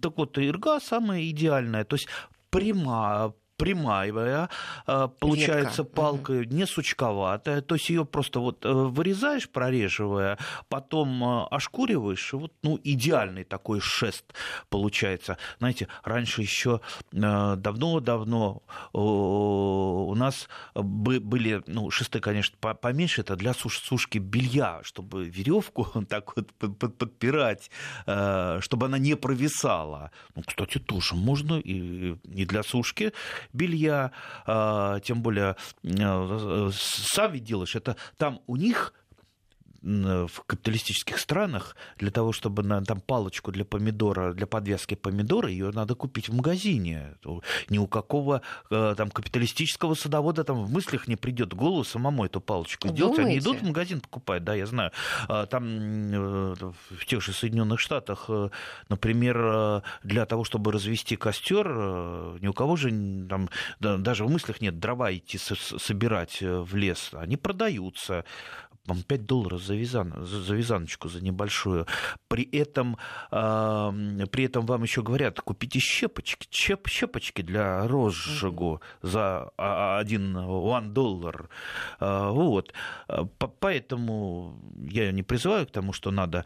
[0.00, 1.84] Так вот, ирга самая идеальная.
[1.84, 2.08] То есть
[2.50, 4.48] прямая, прямая,
[4.86, 5.96] а, получается Ветка.
[5.96, 10.38] палка, не сучковатая, то есть ее просто вот э, вырезаешь, прореживая,
[10.68, 14.24] потом э, ошкуриваешь, и вот, ну, идеальный такой шест
[14.68, 15.38] получается.
[15.58, 16.80] Знаете, раньше еще
[17.12, 18.62] э, давно-давно
[18.92, 26.36] у нас были, ну, шесты, конечно, поменьше, это для суш сушки белья, чтобы веревку так
[26.36, 26.50] вот
[26.98, 27.70] подпирать,
[28.04, 30.10] чтобы она не провисала.
[30.34, 33.12] Ну, кстати, тоже можно и, и для сушки
[33.52, 34.12] белья,
[34.46, 38.94] а, тем более э, сам ведь делаешь, это там у них
[39.82, 45.70] в капиталистических странах для того, чтобы на там палочку для помидора, для подвязки помидора, ее
[45.70, 47.14] надо купить в магазине.
[47.68, 52.24] Ни у какого э, там капиталистического садовода там в мыслях не придет в голову самому
[52.24, 53.02] эту палочку Думаете?
[53.02, 53.18] делать.
[53.18, 54.92] Они идут в магазин покупать, да, я знаю.
[55.28, 56.54] А, там э,
[56.90, 58.50] в тех же Соединенных Штатах, э,
[58.88, 61.68] например, для того, чтобы развести костер,
[62.40, 62.90] ни у кого же
[63.28, 63.48] там
[63.80, 67.10] даже в мыслях нет дрова идти собирать в лес.
[67.12, 68.24] Они продаются.
[68.86, 71.86] 5 долларов за, вязан, за вязаночку, за небольшую.
[72.28, 72.96] При этом,
[73.30, 79.08] э, при этом вам еще говорят, купите щепочки, щеп, щепочки для розжигу mm-hmm.
[79.08, 79.50] за
[79.98, 81.48] один one доллар.
[82.00, 82.74] Э, вот.
[83.60, 84.58] Поэтому
[84.90, 86.44] я не призываю к тому, что надо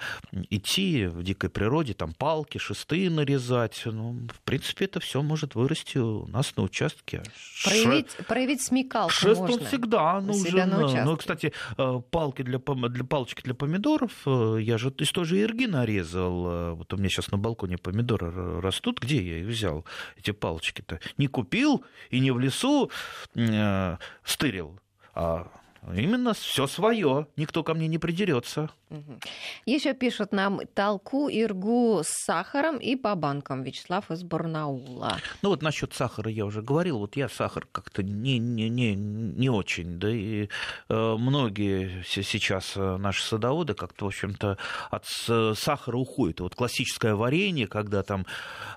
[0.51, 3.83] идти в дикой природе, там палки, шесты нарезать.
[3.87, 7.23] Ну, в принципе, это все может вырасти у нас на участке.
[7.65, 8.25] Проявить, Ше...
[8.25, 9.57] проявить смекалку Шест можно.
[9.57, 11.05] он всегда нужен.
[11.05, 11.53] Ну, кстати,
[12.11, 12.59] палки палки для,
[12.89, 16.47] для палочки для помидоров, э, я же из той же ирги нарезал.
[16.47, 18.99] Э, вот у меня сейчас на балконе помидоры растут.
[19.01, 19.85] Где я их взял,
[20.17, 20.99] эти палочки-то?
[21.19, 22.91] Не купил и не в лесу
[23.37, 24.81] э, стырил,
[25.15, 25.53] а
[25.95, 28.71] Именно все свое, никто ко мне не придерется.
[29.65, 33.63] Еще пишут нам толку иргу с сахаром и по банкам.
[33.63, 35.19] Вячеслав из Барнаула.
[35.43, 36.99] Ну вот насчет сахара я уже говорил.
[36.99, 39.99] Вот я сахар как-то не, не, не, не очень.
[39.99, 40.49] Да и
[40.89, 44.57] э, многие сейчас э, наши садоводы как-то, в общем-то,
[44.91, 45.05] от
[45.59, 46.41] сахара уходят.
[46.41, 48.25] Вот классическое варенье, когда там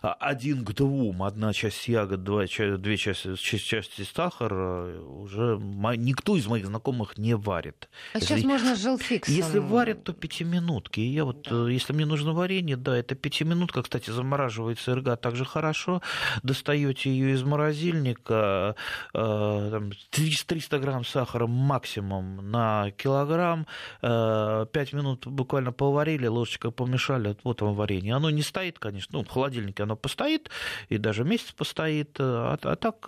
[0.02, 5.60] а, один к двум, одна часть ягод, два, две части, части сахара, уже
[5.98, 7.90] никто из моих знакомых не варит.
[8.14, 9.34] А если, сейчас можно с желфиксом.
[9.34, 11.00] Если варят то пятиминутки.
[11.00, 11.68] И я вот, да.
[11.68, 13.84] Э, если мне нужно варенье, да, это пятиминутка.
[13.84, 16.02] Кстати, замораживается ирга также хорошо.
[16.44, 18.76] Достаете ее из морозильника,
[19.14, 23.68] 300 э, грамм сахара максимум на килограмм.
[24.02, 28.16] 5 э, минут буквально поварили, ложечкой помешали, вот вам варенье.
[28.16, 30.50] Оно не стоит, конечно, ну, в холодильнике оно постоит,
[30.90, 32.18] и даже месяц постоит.
[32.20, 33.08] А, а так,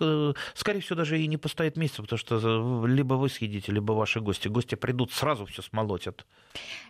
[0.54, 4.48] скорее всего, даже и не постоит месяц, потому что либо вы съедите, либо ваши гости.
[4.48, 6.26] Гости придут, сразу все смолотят.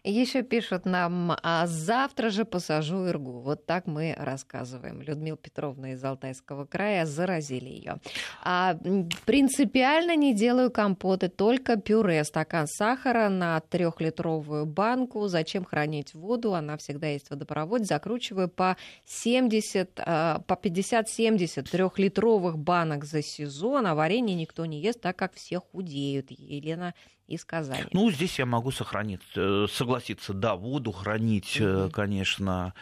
[0.05, 3.41] Еще пишут нам, а завтра же посажу Иргу.
[3.41, 5.01] Вот так мы рассказываем.
[5.01, 7.99] Людмила Петровна из Алтайского края заразили ее.
[8.43, 8.77] А
[9.25, 12.25] принципиально не делаю компоты, только пюре.
[12.25, 15.29] Стакан сахара на трехлитровую банку.
[15.29, 16.55] Зачем хранить воду?
[16.55, 17.85] Она всегда есть в водопроводе.
[17.85, 23.87] Закручиваю по 70, а, по 50-70 трехлитровых банок за сезон.
[23.87, 26.33] А варенье никто не ест, так как все худеют.
[26.33, 26.95] Елена собственно,
[27.29, 27.87] и сказали.
[27.93, 31.91] Ну, здесь я могу сохранить, э, согласиться, да, воду хранить, угу.
[31.91, 32.75] конечно.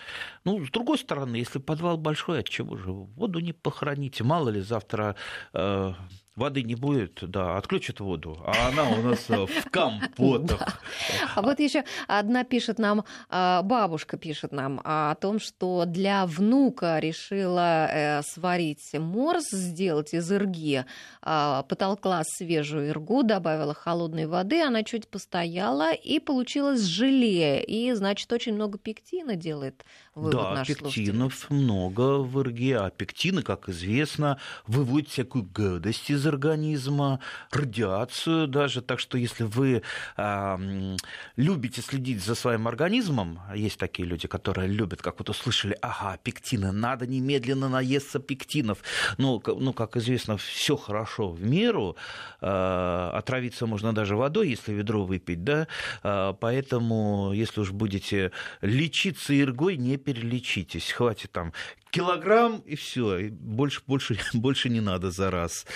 [0.45, 4.25] Ну, с другой стороны, если подвал большой, от чего же воду не похороните?
[4.25, 5.15] Мало ли завтра
[5.53, 5.93] э,
[6.41, 10.81] воды не будет, да, отключат воду, а она у нас э, в компотах.
[11.35, 16.99] А вот еще одна пишет нам, а, бабушка пишет нам о том, что для внука
[16.99, 20.85] решила э, сварить морс, сделать из ирги,
[21.23, 28.33] а, потолкла свежую иргу, добавила холодной воды, она чуть постояла, и получилось желе, и, значит,
[28.33, 35.09] очень много пектина делает вывод Да, пектинов много в ирге, а пектины, как известно, выводят
[35.09, 37.21] всякую гадость из организма,
[37.53, 38.83] радиацию даже.
[38.83, 39.83] Так что если вы
[40.17, 40.97] э,
[41.37, 46.73] любите следить за своим организмом, есть такие люди, которые любят, как вот услышали, ага, пектины,
[46.73, 48.79] надо немедленно наесться пектинов.
[49.19, 51.97] Ну, ну как известно, все хорошо в меру.
[52.41, 55.69] Э, отравиться можно даже водой, если ведро выпить, да.
[56.03, 60.93] Э, поэтому, если уж будете лечиться иргой, не перелечитесь.
[60.93, 61.53] Хватит там
[61.91, 65.67] килограмм и все, больше, больше, больше не надо за раз.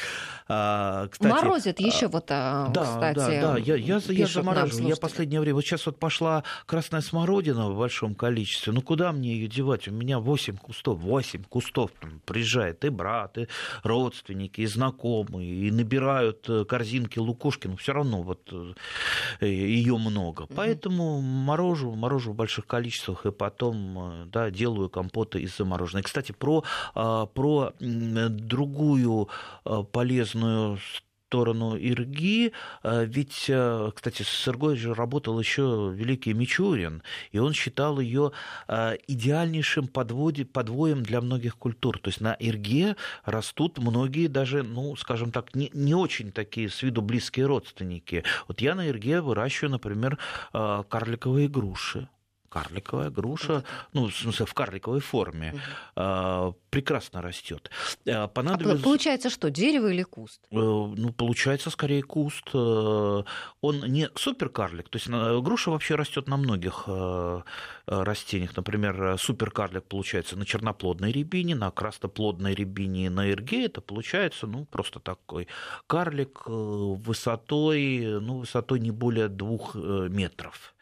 [0.47, 4.89] А, кстати, Морозит еще вот, а, да, кстати, да, да, я, я, я замораживаю.
[4.89, 9.35] Я последнее время, вот сейчас вот пошла красная смородина в большом количестве, ну куда мне
[9.35, 9.89] ее девать?
[9.89, 13.49] У меня 8 кустов, 8 кустов там, приезжает и брат, и
[13.83, 18.53] родственники, и знакомые, и набирают э, корзинки лукошки, но все равно вот
[19.41, 20.47] э, ее много.
[20.55, 26.33] Поэтому морожу, морожу в больших количествах, и потом э, да, делаю компоты из замороженной кстати,
[26.33, 26.63] про,
[26.95, 29.29] а, про другую
[29.65, 30.79] а, полезную
[31.27, 33.51] сторону Ирги, а, ведь,
[33.95, 38.31] кстати, с Иргой же работал еще великий Мичурин, и он считал ее
[38.69, 41.99] идеальнейшим подводе, подвоем для многих культур.
[41.99, 46.83] То есть на Ирге растут многие даже, ну, скажем так, не, не очень такие с
[46.83, 48.23] виду близкие родственники.
[48.47, 50.19] Вот я на Ирге выращиваю, например,
[50.53, 52.09] карликовые груши
[52.55, 55.55] карликовая груша, ну, в смысле, в карликовой форме,
[55.97, 56.57] угу.
[56.71, 57.69] прекрасно растет.
[58.09, 58.81] А, понадобилось...
[58.81, 60.41] А получается что, дерево или куст?
[60.53, 62.51] Э, ну, получается скорее куст.
[62.55, 63.23] Э,
[63.61, 67.43] он не суперкарлик, то есть груша вообще растет на многих э,
[67.87, 68.57] растениях.
[68.57, 73.65] Например, суперкарлик получается на черноплодной рябине, на красноплодной рябине на эрге.
[73.67, 75.49] Это получается, ну, просто такой
[75.89, 80.74] карлик высотой, ну, высотой не более двух метров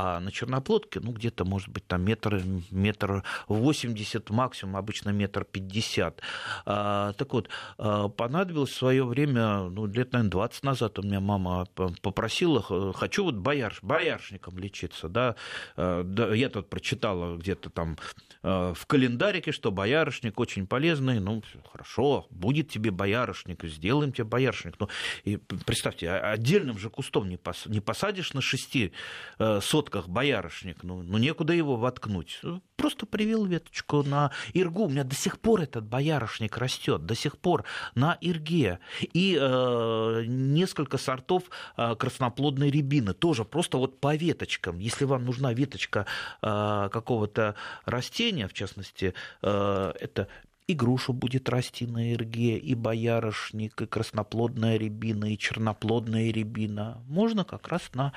[0.00, 6.20] а на черноплодке, ну, где-то, может быть, там метр, метр восемьдесят, максимум, обычно метр пятьдесят.
[6.66, 11.18] А, так вот, а, понадобилось в свое время, ну, лет, наверное, 20 назад у меня
[11.18, 11.66] мама
[12.00, 15.34] попросила, хочу вот бояр, бояршником лечиться, да,
[15.76, 17.96] а, я тут прочитала где-то там
[18.40, 24.76] в календарике, что боярышник очень полезный, ну, хорошо, будет тебе боярышник, сделаем тебе боярышник.
[24.78, 24.88] Ну,
[25.24, 27.36] и представьте, отдельным же кустом не,
[27.80, 28.92] посадишь на шести
[29.40, 32.40] э, сотках боярышник, ну, ну некуда его воткнуть.
[32.76, 34.84] Просто привел веточку на иргу.
[34.84, 38.78] У меня до сих пор этот боярышник растет, до сих пор на ирге.
[39.00, 41.44] И э, несколько сортов
[41.76, 44.78] э, красноплодной рябины, тоже просто вот по веточкам.
[44.78, 46.06] Если вам нужна веточка
[46.42, 50.28] э, какого-то растения, в частности, э, это
[50.68, 57.02] и груша будет расти на ирге, и боярышник, и красноплодная рябина, и черноплодная рябина.
[57.08, 58.12] Можно как раз на,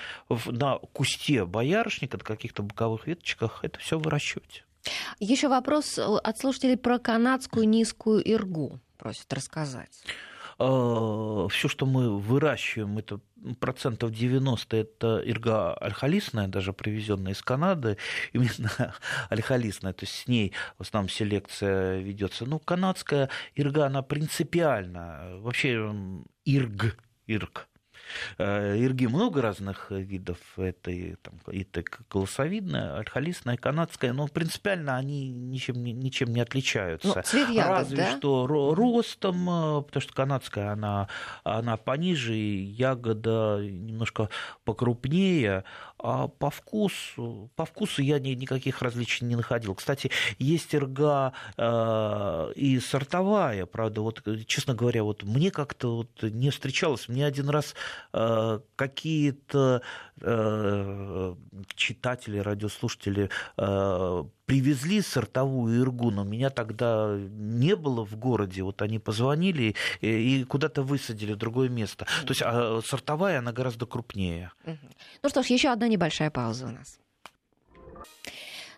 [0.45, 4.65] на кусте боярышника, на каких-то боковых веточках это все выращивать.
[5.19, 8.79] Еще вопрос от слушателей про канадскую низкую иргу.
[8.97, 10.03] Просят рассказать.
[10.63, 13.19] А, все, что мы выращиваем, это
[13.60, 17.97] процентов 90 это ирга альхалисная, даже привезенная из Канады,
[18.34, 18.93] именно
[19.30, 22.45] альхалисная, то есть с ней в основном селекция ведется.
[22.45, 25.91] Ну, канадская ирга, она принципиально, вообще
[26.45, 26.95] ирг,
[27.26, 27.70] ирг, Э,
[28.38, 30.38] ирги много разных видов.
[30.58, 31.65] Это и, там, и
[32.10, 37.13] колосовидная, альхалистная, канадская, но принципиально они ничем, ничем не отличаются.
[37.15, 38.17] Ну, цвет ягод, Разве да?
[38.17, 41.08] что ростом, э, потому что канадская, она,
[41.43, 44.30] она пониже, ягода немножко
[44.63, 45.63] покрупнее,
[46.00, 49.76] а по вкусу, по вкусу я ни, никаких различий не находил.
[49.76, 56.50] Кстати, есть ирга э, и сортовая, правда, вот, честно говоря, вот мне как-то вот не
[56.50, 57.08] встречалось.
[57.08, 57.76] Мне один раз э,
[58.75, 59.81] какие-то
[60.21, 61.35] э,
[61.75, 68.99] читатели, радиослушатели э, привезли сортовую иргу, но меня тогда не было в городе, вот они
[68.99, 72.05] позвонили и куда-то высадили в другое место.
[72.25, 74.51] То есть а сортовая, она гораздо крупнее.
[74.65, 76.99] Ну что ж, еще одна небольшая пауза у нас.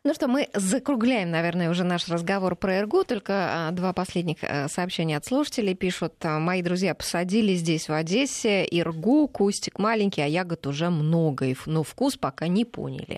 [0.06, 3.06] Ну что, мы закругляем, наверное, уже наш разговор про ЭРГУ.
[3.06, 6.16] Только а, два последних а, сообщения от слушателей пишут.
[6.26, 11.84] А, Мои друзья посадили здесь, в Одессе, ИРГУ, кустик маленький, а ягод уже много, но
[11.84, 13.18] вкус пока не поняли.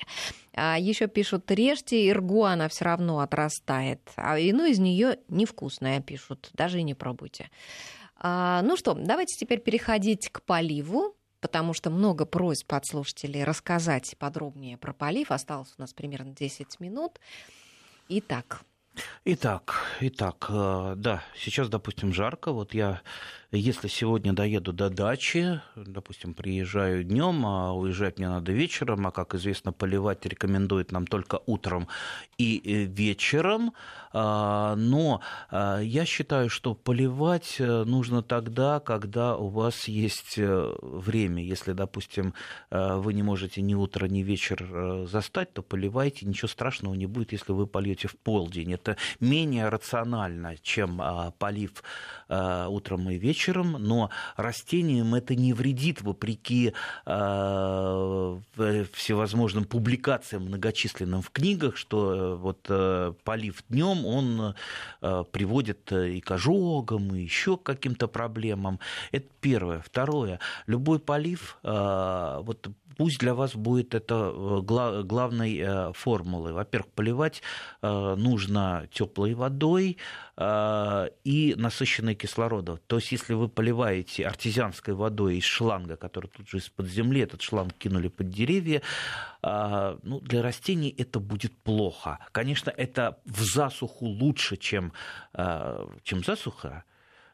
[0.54, 4.00] А еще пишут, режьте иргу, она все равно отрастает.
[4.16, 7.50] А вино из нее невкусное, пишут, даже и не пробуйте.
[8.18, 11.16] А, ну что, давайте теперь переходить к поливу
[11.46, 15.30] потому что много просьб от слушателей рассказать подробнее про полив.
[15.30, 17.20] Осталось у нас примерно 10 минут.
[18.10, 18.64] Итак.
[19.26, 22.52] Итак, итак, э, да, сейчас, допустим, жарко.
[22.52, 23.04] Вот я
[23.58, 29.36] если сегодня доеду до дачи, допустим, приезжаю днем, а уезжать мне надо вечером, а, как
[29.36, 31.88] известно, поливать рекомендуют нам только утром
[32.38, 33.74] и э, вечером,
[34.12, 40.76] а, но а, я считаю, что поливать э, нужно тогда, когда у вас есть э,
[40.82, 41.44] время.
[41.44, 42.34] Если, допустим,
[42.72, 47.52] вы не можете ни утро, ни вечер застать, то поливайте, ничего страшного не будет, если
[47.52, 48.74] вы польете в полдень.
[48.74, 51.02] Это менее рационально, чем
[51.38, 51.84] полив
[52.28, 56.74] утром и вечером вечером, но растениям это не вредит, вопреки
[57.06, 58.40] э,
[58.94, 64.56] всевозможным публикациям многочисленным в книгах, что э, вот э, полив днем он
[65.02, 68.80] э, приводит и к ожогам, и еще к каким-то проблемам.
[69.12, 69.80] Это первое.
[69.80, 70.40] Второе.
[70.68, 72.68] Любой полив, э, вот
[72.98, 74.62] пусть для вас будет это э,
[75.04, 76.54] главной э, формулой.
[76.54, 77.42] Во-первых, поливать
[77.82, 79.98] э, нужно теплой водой
[81.24, 82.78] и насыщенной кислородом.
[82.88, 87.42] То есть, если вы поливаете артезианской водой из шланга, который тут же из-под земли, этот
[87.42, 88.82] шланг кинули под деревья,
[89.42, 92.20] ну, для растений это будет плохо.
[92.34, 94.92] Конечно, это в засуху лучше, чем,
[96.04, 96.84] чем засуха,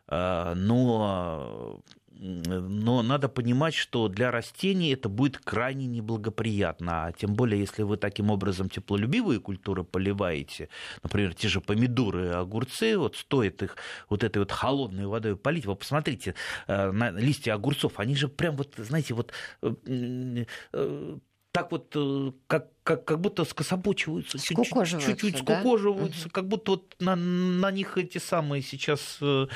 [0.08, 1.82] но
[2.14, 7.06] но надо понимать, что для растений это будет крайне неблагоприятно.
[7.06, 10.70] А тем более, если вы таким образом теплолюбивые культуры поливаете,
[11.02, 13.76] например, те же помидоры и огурцы, вот стоит их
[14.10, 16.36] вот этой вот холодной водой полить, вы посмотрите
[16.68, 19.32] э, на листья огурцов, они же прям вот, знаете, вот
[19.64, 21.18] э, э,
[21.52, 21.96] так вот,
[22.48, 26.30] как, как, как будто скособочиваются, чуть-чуть, чуть-чуть скукоживаются, да?
[26.32, 29.18] как будто вот на, на них эти самые сейчас.
[29.22, 29.48] Э,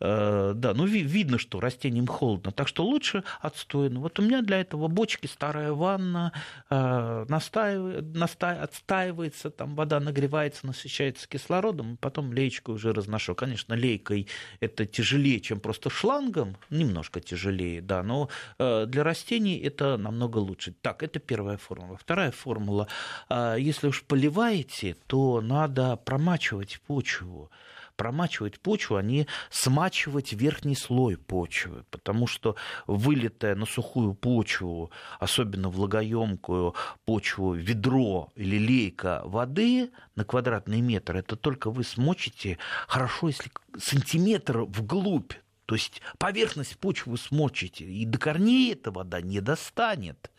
[0.00, 4.00] да, ну видно, что растениям холодно, так что лучше отстойно.
[4.00, 6.32] Вот у меня для этого бочки, старая ванна,
[6.70, 13.34] э, настаивает, настай, отстаивается, там вода нагревается, насыщается кислородом, потом леечкой уже разношу.
[13.34, 14.26] Конечно, лейкой
[14.60, 18.28] это тяжелее, чем просто шлангом, немножко тяжелее, да, но
[18.58, 20.74] э, для растений это намного лучше.
[20.80, 21.96] Так, это первая формула.
[21.96, 22.88] Вторая формула,
[23.30, 27.50] если уж поливаете, то надо промачивать почву
[28.00, 35.68] промачивать почву, а не смачивать верхний слой почвы, потому что вылитая на сухую почву, особенно
[35.68, 36.74] влагоемкую
[37.04, 42.56] почву, ведро или лейка воды на квадратный метр, это только вы смочите
[42.88, 45.34] хорошо, если сантиметр вглубь,
[45.70, 50.32] то есть поверхность почвы смочите, и до корней эта вода не достанет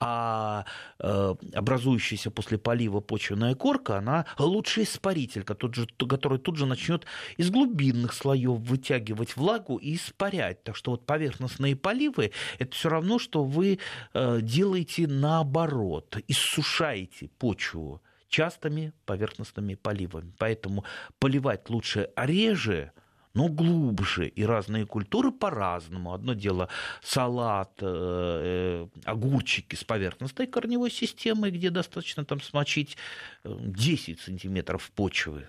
[0.00, 0.64] а
[0.98, 7.06] э, образующаяся после полива почвенная корка, она лучший испаритель, который, тут же начнет
[7.36, 10.64] из глубинных слоев вытягивать влагу и испарять.
[10.64, 13.78] Так что вот поверхностные поливы– это все равно, что вы
[14.14, 20.32] э, делаете наоборот, иссушаете почву частыми поверхностными поливами.
[20.38, 20.84] Поэтому
[21.20, 22.90] поливать лучше реже,
[23.34, 24.28] но глубже.
[24.28, 26.12] И разные культуры по-разному.
[26.12, 26.68] Одно дело
[27.02, 32.96] салат, э, э, огурчики с поверхностной корневой системой, где достаточно там смочить
[33.44, 35.46] 10 э, сантиметров почвы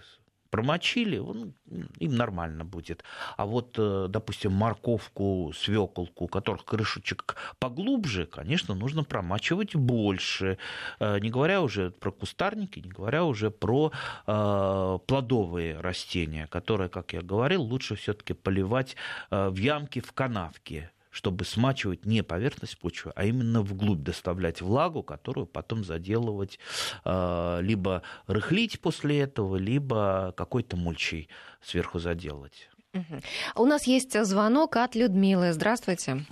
[0.54, 1.56] промочили, он,
[1.98, 3.04] им нормально будет.
[3.38, 10.60] А вот, э, допустим, морковку, свеколку, у которых крышечек поглубже, конечно, нужно промачивать больше.
[11.00, 13.92] Э, не говоря уже про кустарники, не говоря уже про
[14.28, 18.96] э, плодовые растения, которые, как я говорил, лучше все-таки поливать
[19.32, 25.46] в ямке, в канавке чтобы смачивать не поверхность почвы, а именно вглубь доставлять влагу, которую
[25.46, 26.60] потом заделывать,
[27.06, 31.30] э, либо рыхлить после этого, либо какой-то мульчей
[31.62, 32.68] сверху заделать.
[32.94, 33.64] Угу.
[33.64, 35.54] У нас есть звонок от Людмилы.
[35.54, 36.26] Здравствуйте.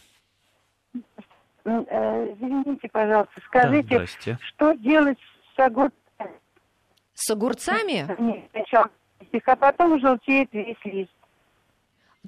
[1.63, 5.19] Э, извините, пожалуйста, скажите, да, что делать
[5.55, 5.93] с огурцами?
[7.13, 8.15] С огурцами?
[8.19, 8.89] Нет, сначала,
[9.45, 11.11] а потом желтеет весь лист.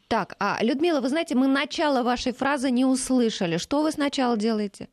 [0.08, 3.58] Так, а Людмила, вы знаете, мы начало вашей фразы не услышали.
[3.58, 4.90] Что вы сначала делаете?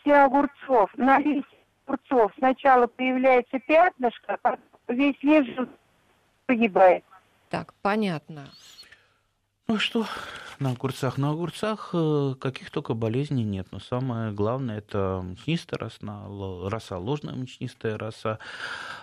[0.00, 4.56] Все огурцов, на листья огурцов сначала появляется пятнышко, а
[4.88, 5.46] весь лес
[6.46, 7.04] погибает.
[7.50, 8.48] Так, понятно.
[9.72, 10.06] Ну что,
[10.62, 11.18] на огурцах.
[11.18, 13.66] На огурцах э, каких только болезней нет.
[13.72, 18.38] Но самое главное это мучнистая роса, роса ложная мучнистая роса.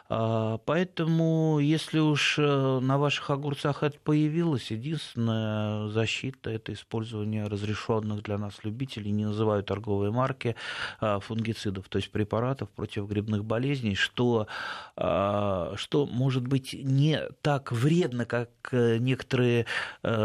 [0.07, 8.23] А, поэтому, если уж э, на ваших огурцах это появилось, единственная защита это использование разрешенных
[8.23, 10.55] для нас любителей, не называю торговые марки,
[11.01, 14.47] а, фунгицидов, то есть препаратов против грибных болезней, что,
[14.95, 19.65] что может быть не так вредно, как э, некоторые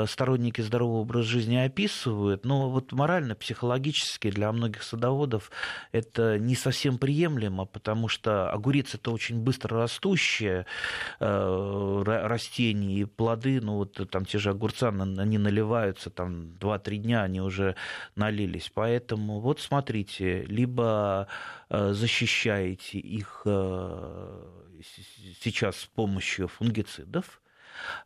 [0.06, 5.50] сторонники здорового образа образ жизни описывают, но вот морально-психологически для многих садоводов
[5.92, 10.66] это не совсем приемлемо, потому что огурец это очень быстро растущее
[11.20, 17.22] э, растение, и плоды, ну вот там те же огурца, они наливаются, там 2-3 дня
[17.22, 17.76] они уже
[18.16, 18.70] налились.
[18.74, 21.28] Поэтому вот смотрите, либо
[21.70, 24.42] э, защищаете их э,
[25.40, 27.40] сейчас с помощью фунгицидов,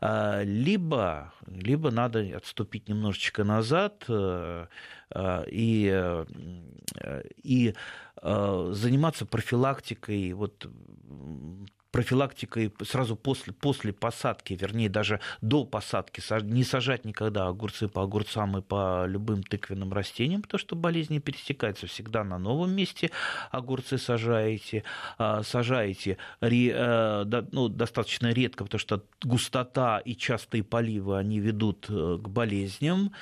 [0.01, 4.67] либо, либо надо отступить немножечко назад э,
[5.11, 7.75] э, и, э, и
[8.21, 10.69] заниматься профилактикой вот
[11.91, 18.59] профилактикой сразу после, после посадки, вернее, даже до посадки, не сажать никогда огурцы по огурцам
[18.59, 23.11] и по любым тыквенным растениям, потому что болезни пересекаются всегда на новом месте.
[23.51, 24.85] Огурцы сажаете,
[25.19, 32.19] а, сажаете э, ну, достаточно редко, потому что густота и частые поливы, они ведут э,
[32.23, 33.13] к болезням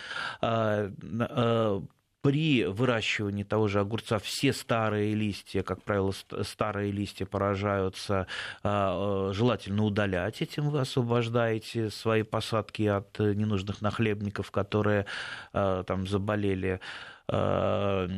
[0.41, 1.81] а, э,
[2.27, 6.13] при выращивании того же огурца все старые листья, как правило,
[6.43, 8.27] старые листья поражаются,
[8.65, 15.07] а, э, желательно удалять, этим вы освобождаете свои посадки от ненужных нахлебников, которые
[15.53, 16.81] а, там заболели.
[17.29, 18.09] А,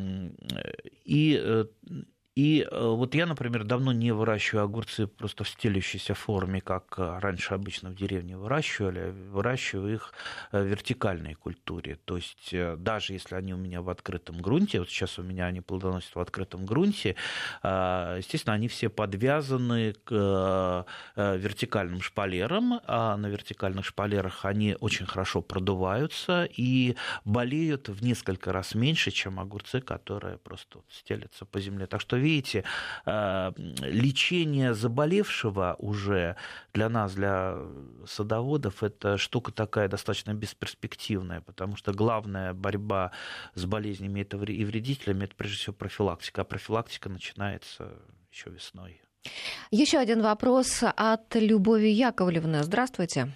[1.05, 1.67] и э,
[2.39, 7.18] и э, вот я, например, давно не выращиваю огурцы просто в стелющейся форме, как э,
[7.18, 10.14] раньше обычно в деревне выращивали, выращиваю их
[10.53, 11.99] в вертикальной культуре.
[12.05, 15.61] То есть даже если они у меня в открытом грунте, вот сейчас у меня они
[15.61, 17.16] плодоносят в открытом грунте,
[17.64, 20.86] естественно, они все подвязаны к
[21.16, 28.53] э, вертикальным шпалерам, а на вертикальных шпалерах они очень хорошо продуваются и болеют в несколько
[28.53, 31.89] раз меньше, чем огурцы, которые просто стелятся по земле.
[31.89, 32.64] Так что видите,
[33.07, 36.37] э, лечение заболевшего уже
[36.74, 37.57] для нас, для
[38.07, 43.12] садоводов, это штука такая достаточно бесперспективная, потому что главная борьба
[43.55, 47.93] с болезнями и вредителями это прежде всего профилактика, а профилактика начинается
[48.31, 49.01] еще весной.
[49.70, 52.62] Еще один вопрос от Любови Яковлевны.
[52.62, 53.29] Здравствуйте.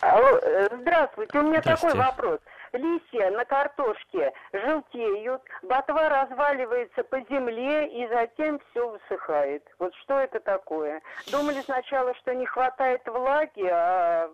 [0.00, 1.38] Э, здравствуйте.
[1.38, 2.40] У меня такой вопрос
[2.72, 9.62] листья на картошке желтеют, ботва разваливается по земле и затем все высыхает.
[9.78, 11.00] Вот что это такое?
[11.30, 14.30] Думали сначала, что не хватает влаги, а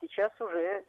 [0.00, 0.84] сейчас уже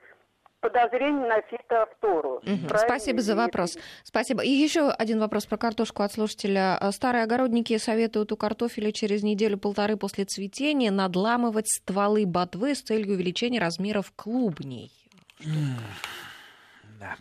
[0.59, 2.37] подозрение на фитофтору.
[2.37, 2.77] Угу.
[2.77, 3.77] Спасибо за вопрос.
[4.03, 4.43] Спасибо.
[4.43, 6.79] И еще один вопрос про картошку от слушателя.
[6.91, 13.59] Старые огородники советуют у картофеля через неделю-полторы после цветения надламывать стволы ботвы с целью увеличения
[13.59, 14.91] размеров клубней.
[17.05, 17.17] Да.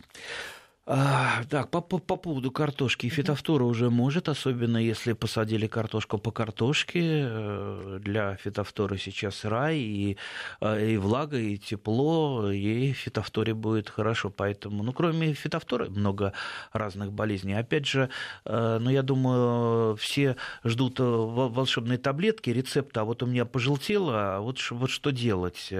[0.87, 3.09] А, так, по, по, по поводу картошки.
[3.09, 7.01] Фитофтора уже может, особенно если посадили картошку по картошке.
[7.27, 10.17] Э, для фитофторы сейчас рай, и,
[10.61, 14.29] э, и влага, и тепло, и фитофторе будет хорошо.
[14.29, 16.33] Поэтому, ну, кроме фитофторы, много
[16.71, 17.55] разных болезней.
[17.55, 18.09] Опять же,
[18.45, 23.01] э, ну, я думаю, все ждут волшебной таблетки, рецепта.
[23.01, 25.73] А вот у меня пожелтело, а вот, вот что делать?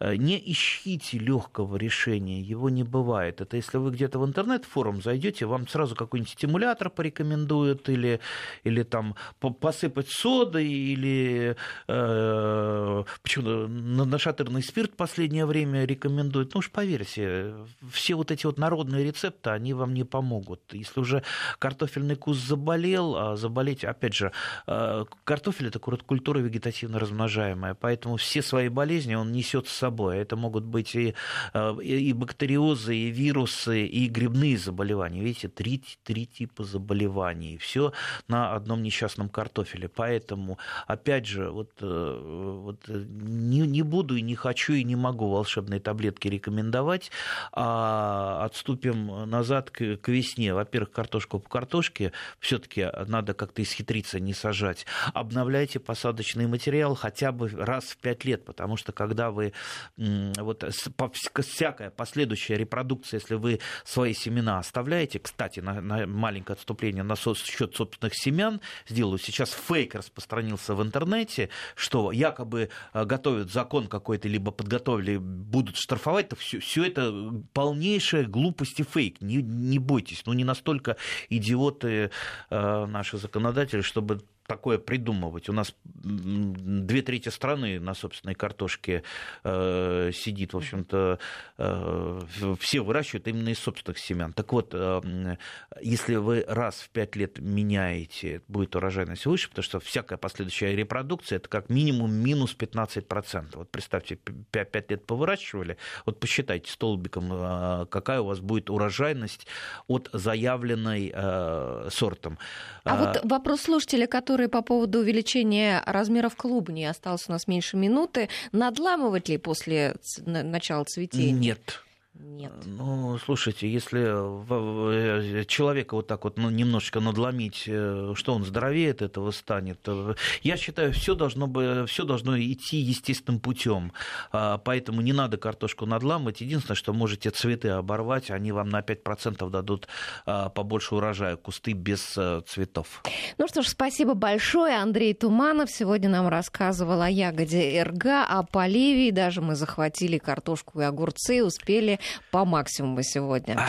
[0.00, 3.40] Не ищите легкого решения, его не бывает.
[3.40, 8.20] Это если вы где-то в интернет-форум зайдете, вам сразу какой-нибудь стимулятор порекомендуют, или,
[8.64, 11.56] или там посыпать соды, или
[11.88, 13.66] э, почему
[14.04, 16.52] нашатырный спирт последнее время рекомендуют.
[16.52, 17.54] Ну уж поверьте,
[17.90, 20.60] все вот эти вот народные рецепты, они вам не помогут.
[20.72, 21.22] Если уже
[21.58, 24.32] картофельный куст заболел, а заболеть, опять же,
[24.66, 30.18] э, картофель это культура вегетативно размножаемая, поэтому все свои болезни он несет с собой.
[30.18, 31.14] Это могут быть и,
[31.54, 35.20] э, и бактериозы, и вирусы, и грибы грибные заболевания.
[35.20, 37.58] Видите, три, три типа заболеваний.
[37.58, 37.92] Все
[38.28, 39.88] на одном несчастном картофеле.
[39.88, 44.96] Поэтому, опять же, вот, э, вот э, не, не буду и не хочу и не
[44.96, 47.10] могу волшебные таблетки рекомендовать.
[47.52, 50.54] А отступим назад к, к весне.
[50.54, 54.86] Во-первых, картошку по картошке все-таки надо как-то исхитриться, не сажать.
[55.14, 59.52] Обновляйте посадочный материал хотя бы раз в пять лет, потому что когда вы
[59.96, 67.16] вот всякая последующая репродукция, если вы свои семена оставляете, кстати, на, на маленькое отступление на
[67.16, 69.18] со, счет собственных семян сделаю.
[69.18, 76.28] Сейчас фейк распространился в интернете, что якобы э, готовят закон какой-то, либо подготовили, будут штрафовать.
[76.30, 77.12] То все, все это
[77.52, 79.20] полнейшая глупость и фейк.
[79.20, 80.96] Не, не бойтесь, ну не настолько
[81.28, 82.10] идиоты
[82.50, 85.48] э, наши законодатели, чтобы такое придумывать.
[85.48, 89.02] У нас две трети страны на собственной картошке
[89.44, 91.18] э, сидит, в общем-то,
[91.58, 92.20] э,
[92.60, 94.32] все выращивают именно из собственных семян.
[94.32, 95.36] Так вот, э,
[95.80, 101.36] если вы раз в пять лет меняете, будет урожайность выше, потому что всякая последующая репродукция
[101.36, 103.56] это как минимум минус 15%.
[103.56, 104.18] Вот представьте,
[104.50, 109.46] 5, 5 лет повыращивали, вот посчитайте столбиком, э, какая у вас будет урожайность
[109.88, 112.38] от заявленной э, сортом.
[112.84, 116.84] А, а вот вопрос слушателя, который который по поводу увеличения размеров клубни.
[116.84, 118.28] Осталось у нас меньше минуты.
[118.52, 121.32] Надламывать ли после начала цветения?
[121.32, 121.85] Нет.
[122.18, 122.52] Нет.
[122.64, 129.02] Ну, слушайте, если э, человека вот так вот ну, немножечко надломить, э, что он здоровеет
[129.02, 129.80] этого станет.
[129.86, 133.92] Э, я считаю, все должно, бы, все должно идти естественным путем.
[134.32, 136.40] А, поэтому не надо картошку надламывать.
[136.40, 139.88] Единственное, что можете цветы оборвать, они вам на 5% дадут
[140.24, 141.36] а, побольше урожая.
[141.36, 143.02] Кусты без цветов.
[143.38, 144.76] Ну что ж, спасибо большое.
[144.76, 149.12] Андрей Туманов сегодня нам рассказывал о ягоде эрга, о поливе.
[149.12, 151.98] Даже мы захватили картошку и огурцы, успели
[152.30, 153.54] по максимуму сегодня.
[153.58, 153.68] А,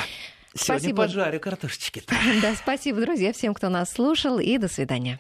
[0.54, 1.04] сегодня спасибо.
[1.04, 2.04] поджарю картошечки.
[2.42, 5.20] Да, спасибо, друзья, всем, кто нас слушал, и до свидания.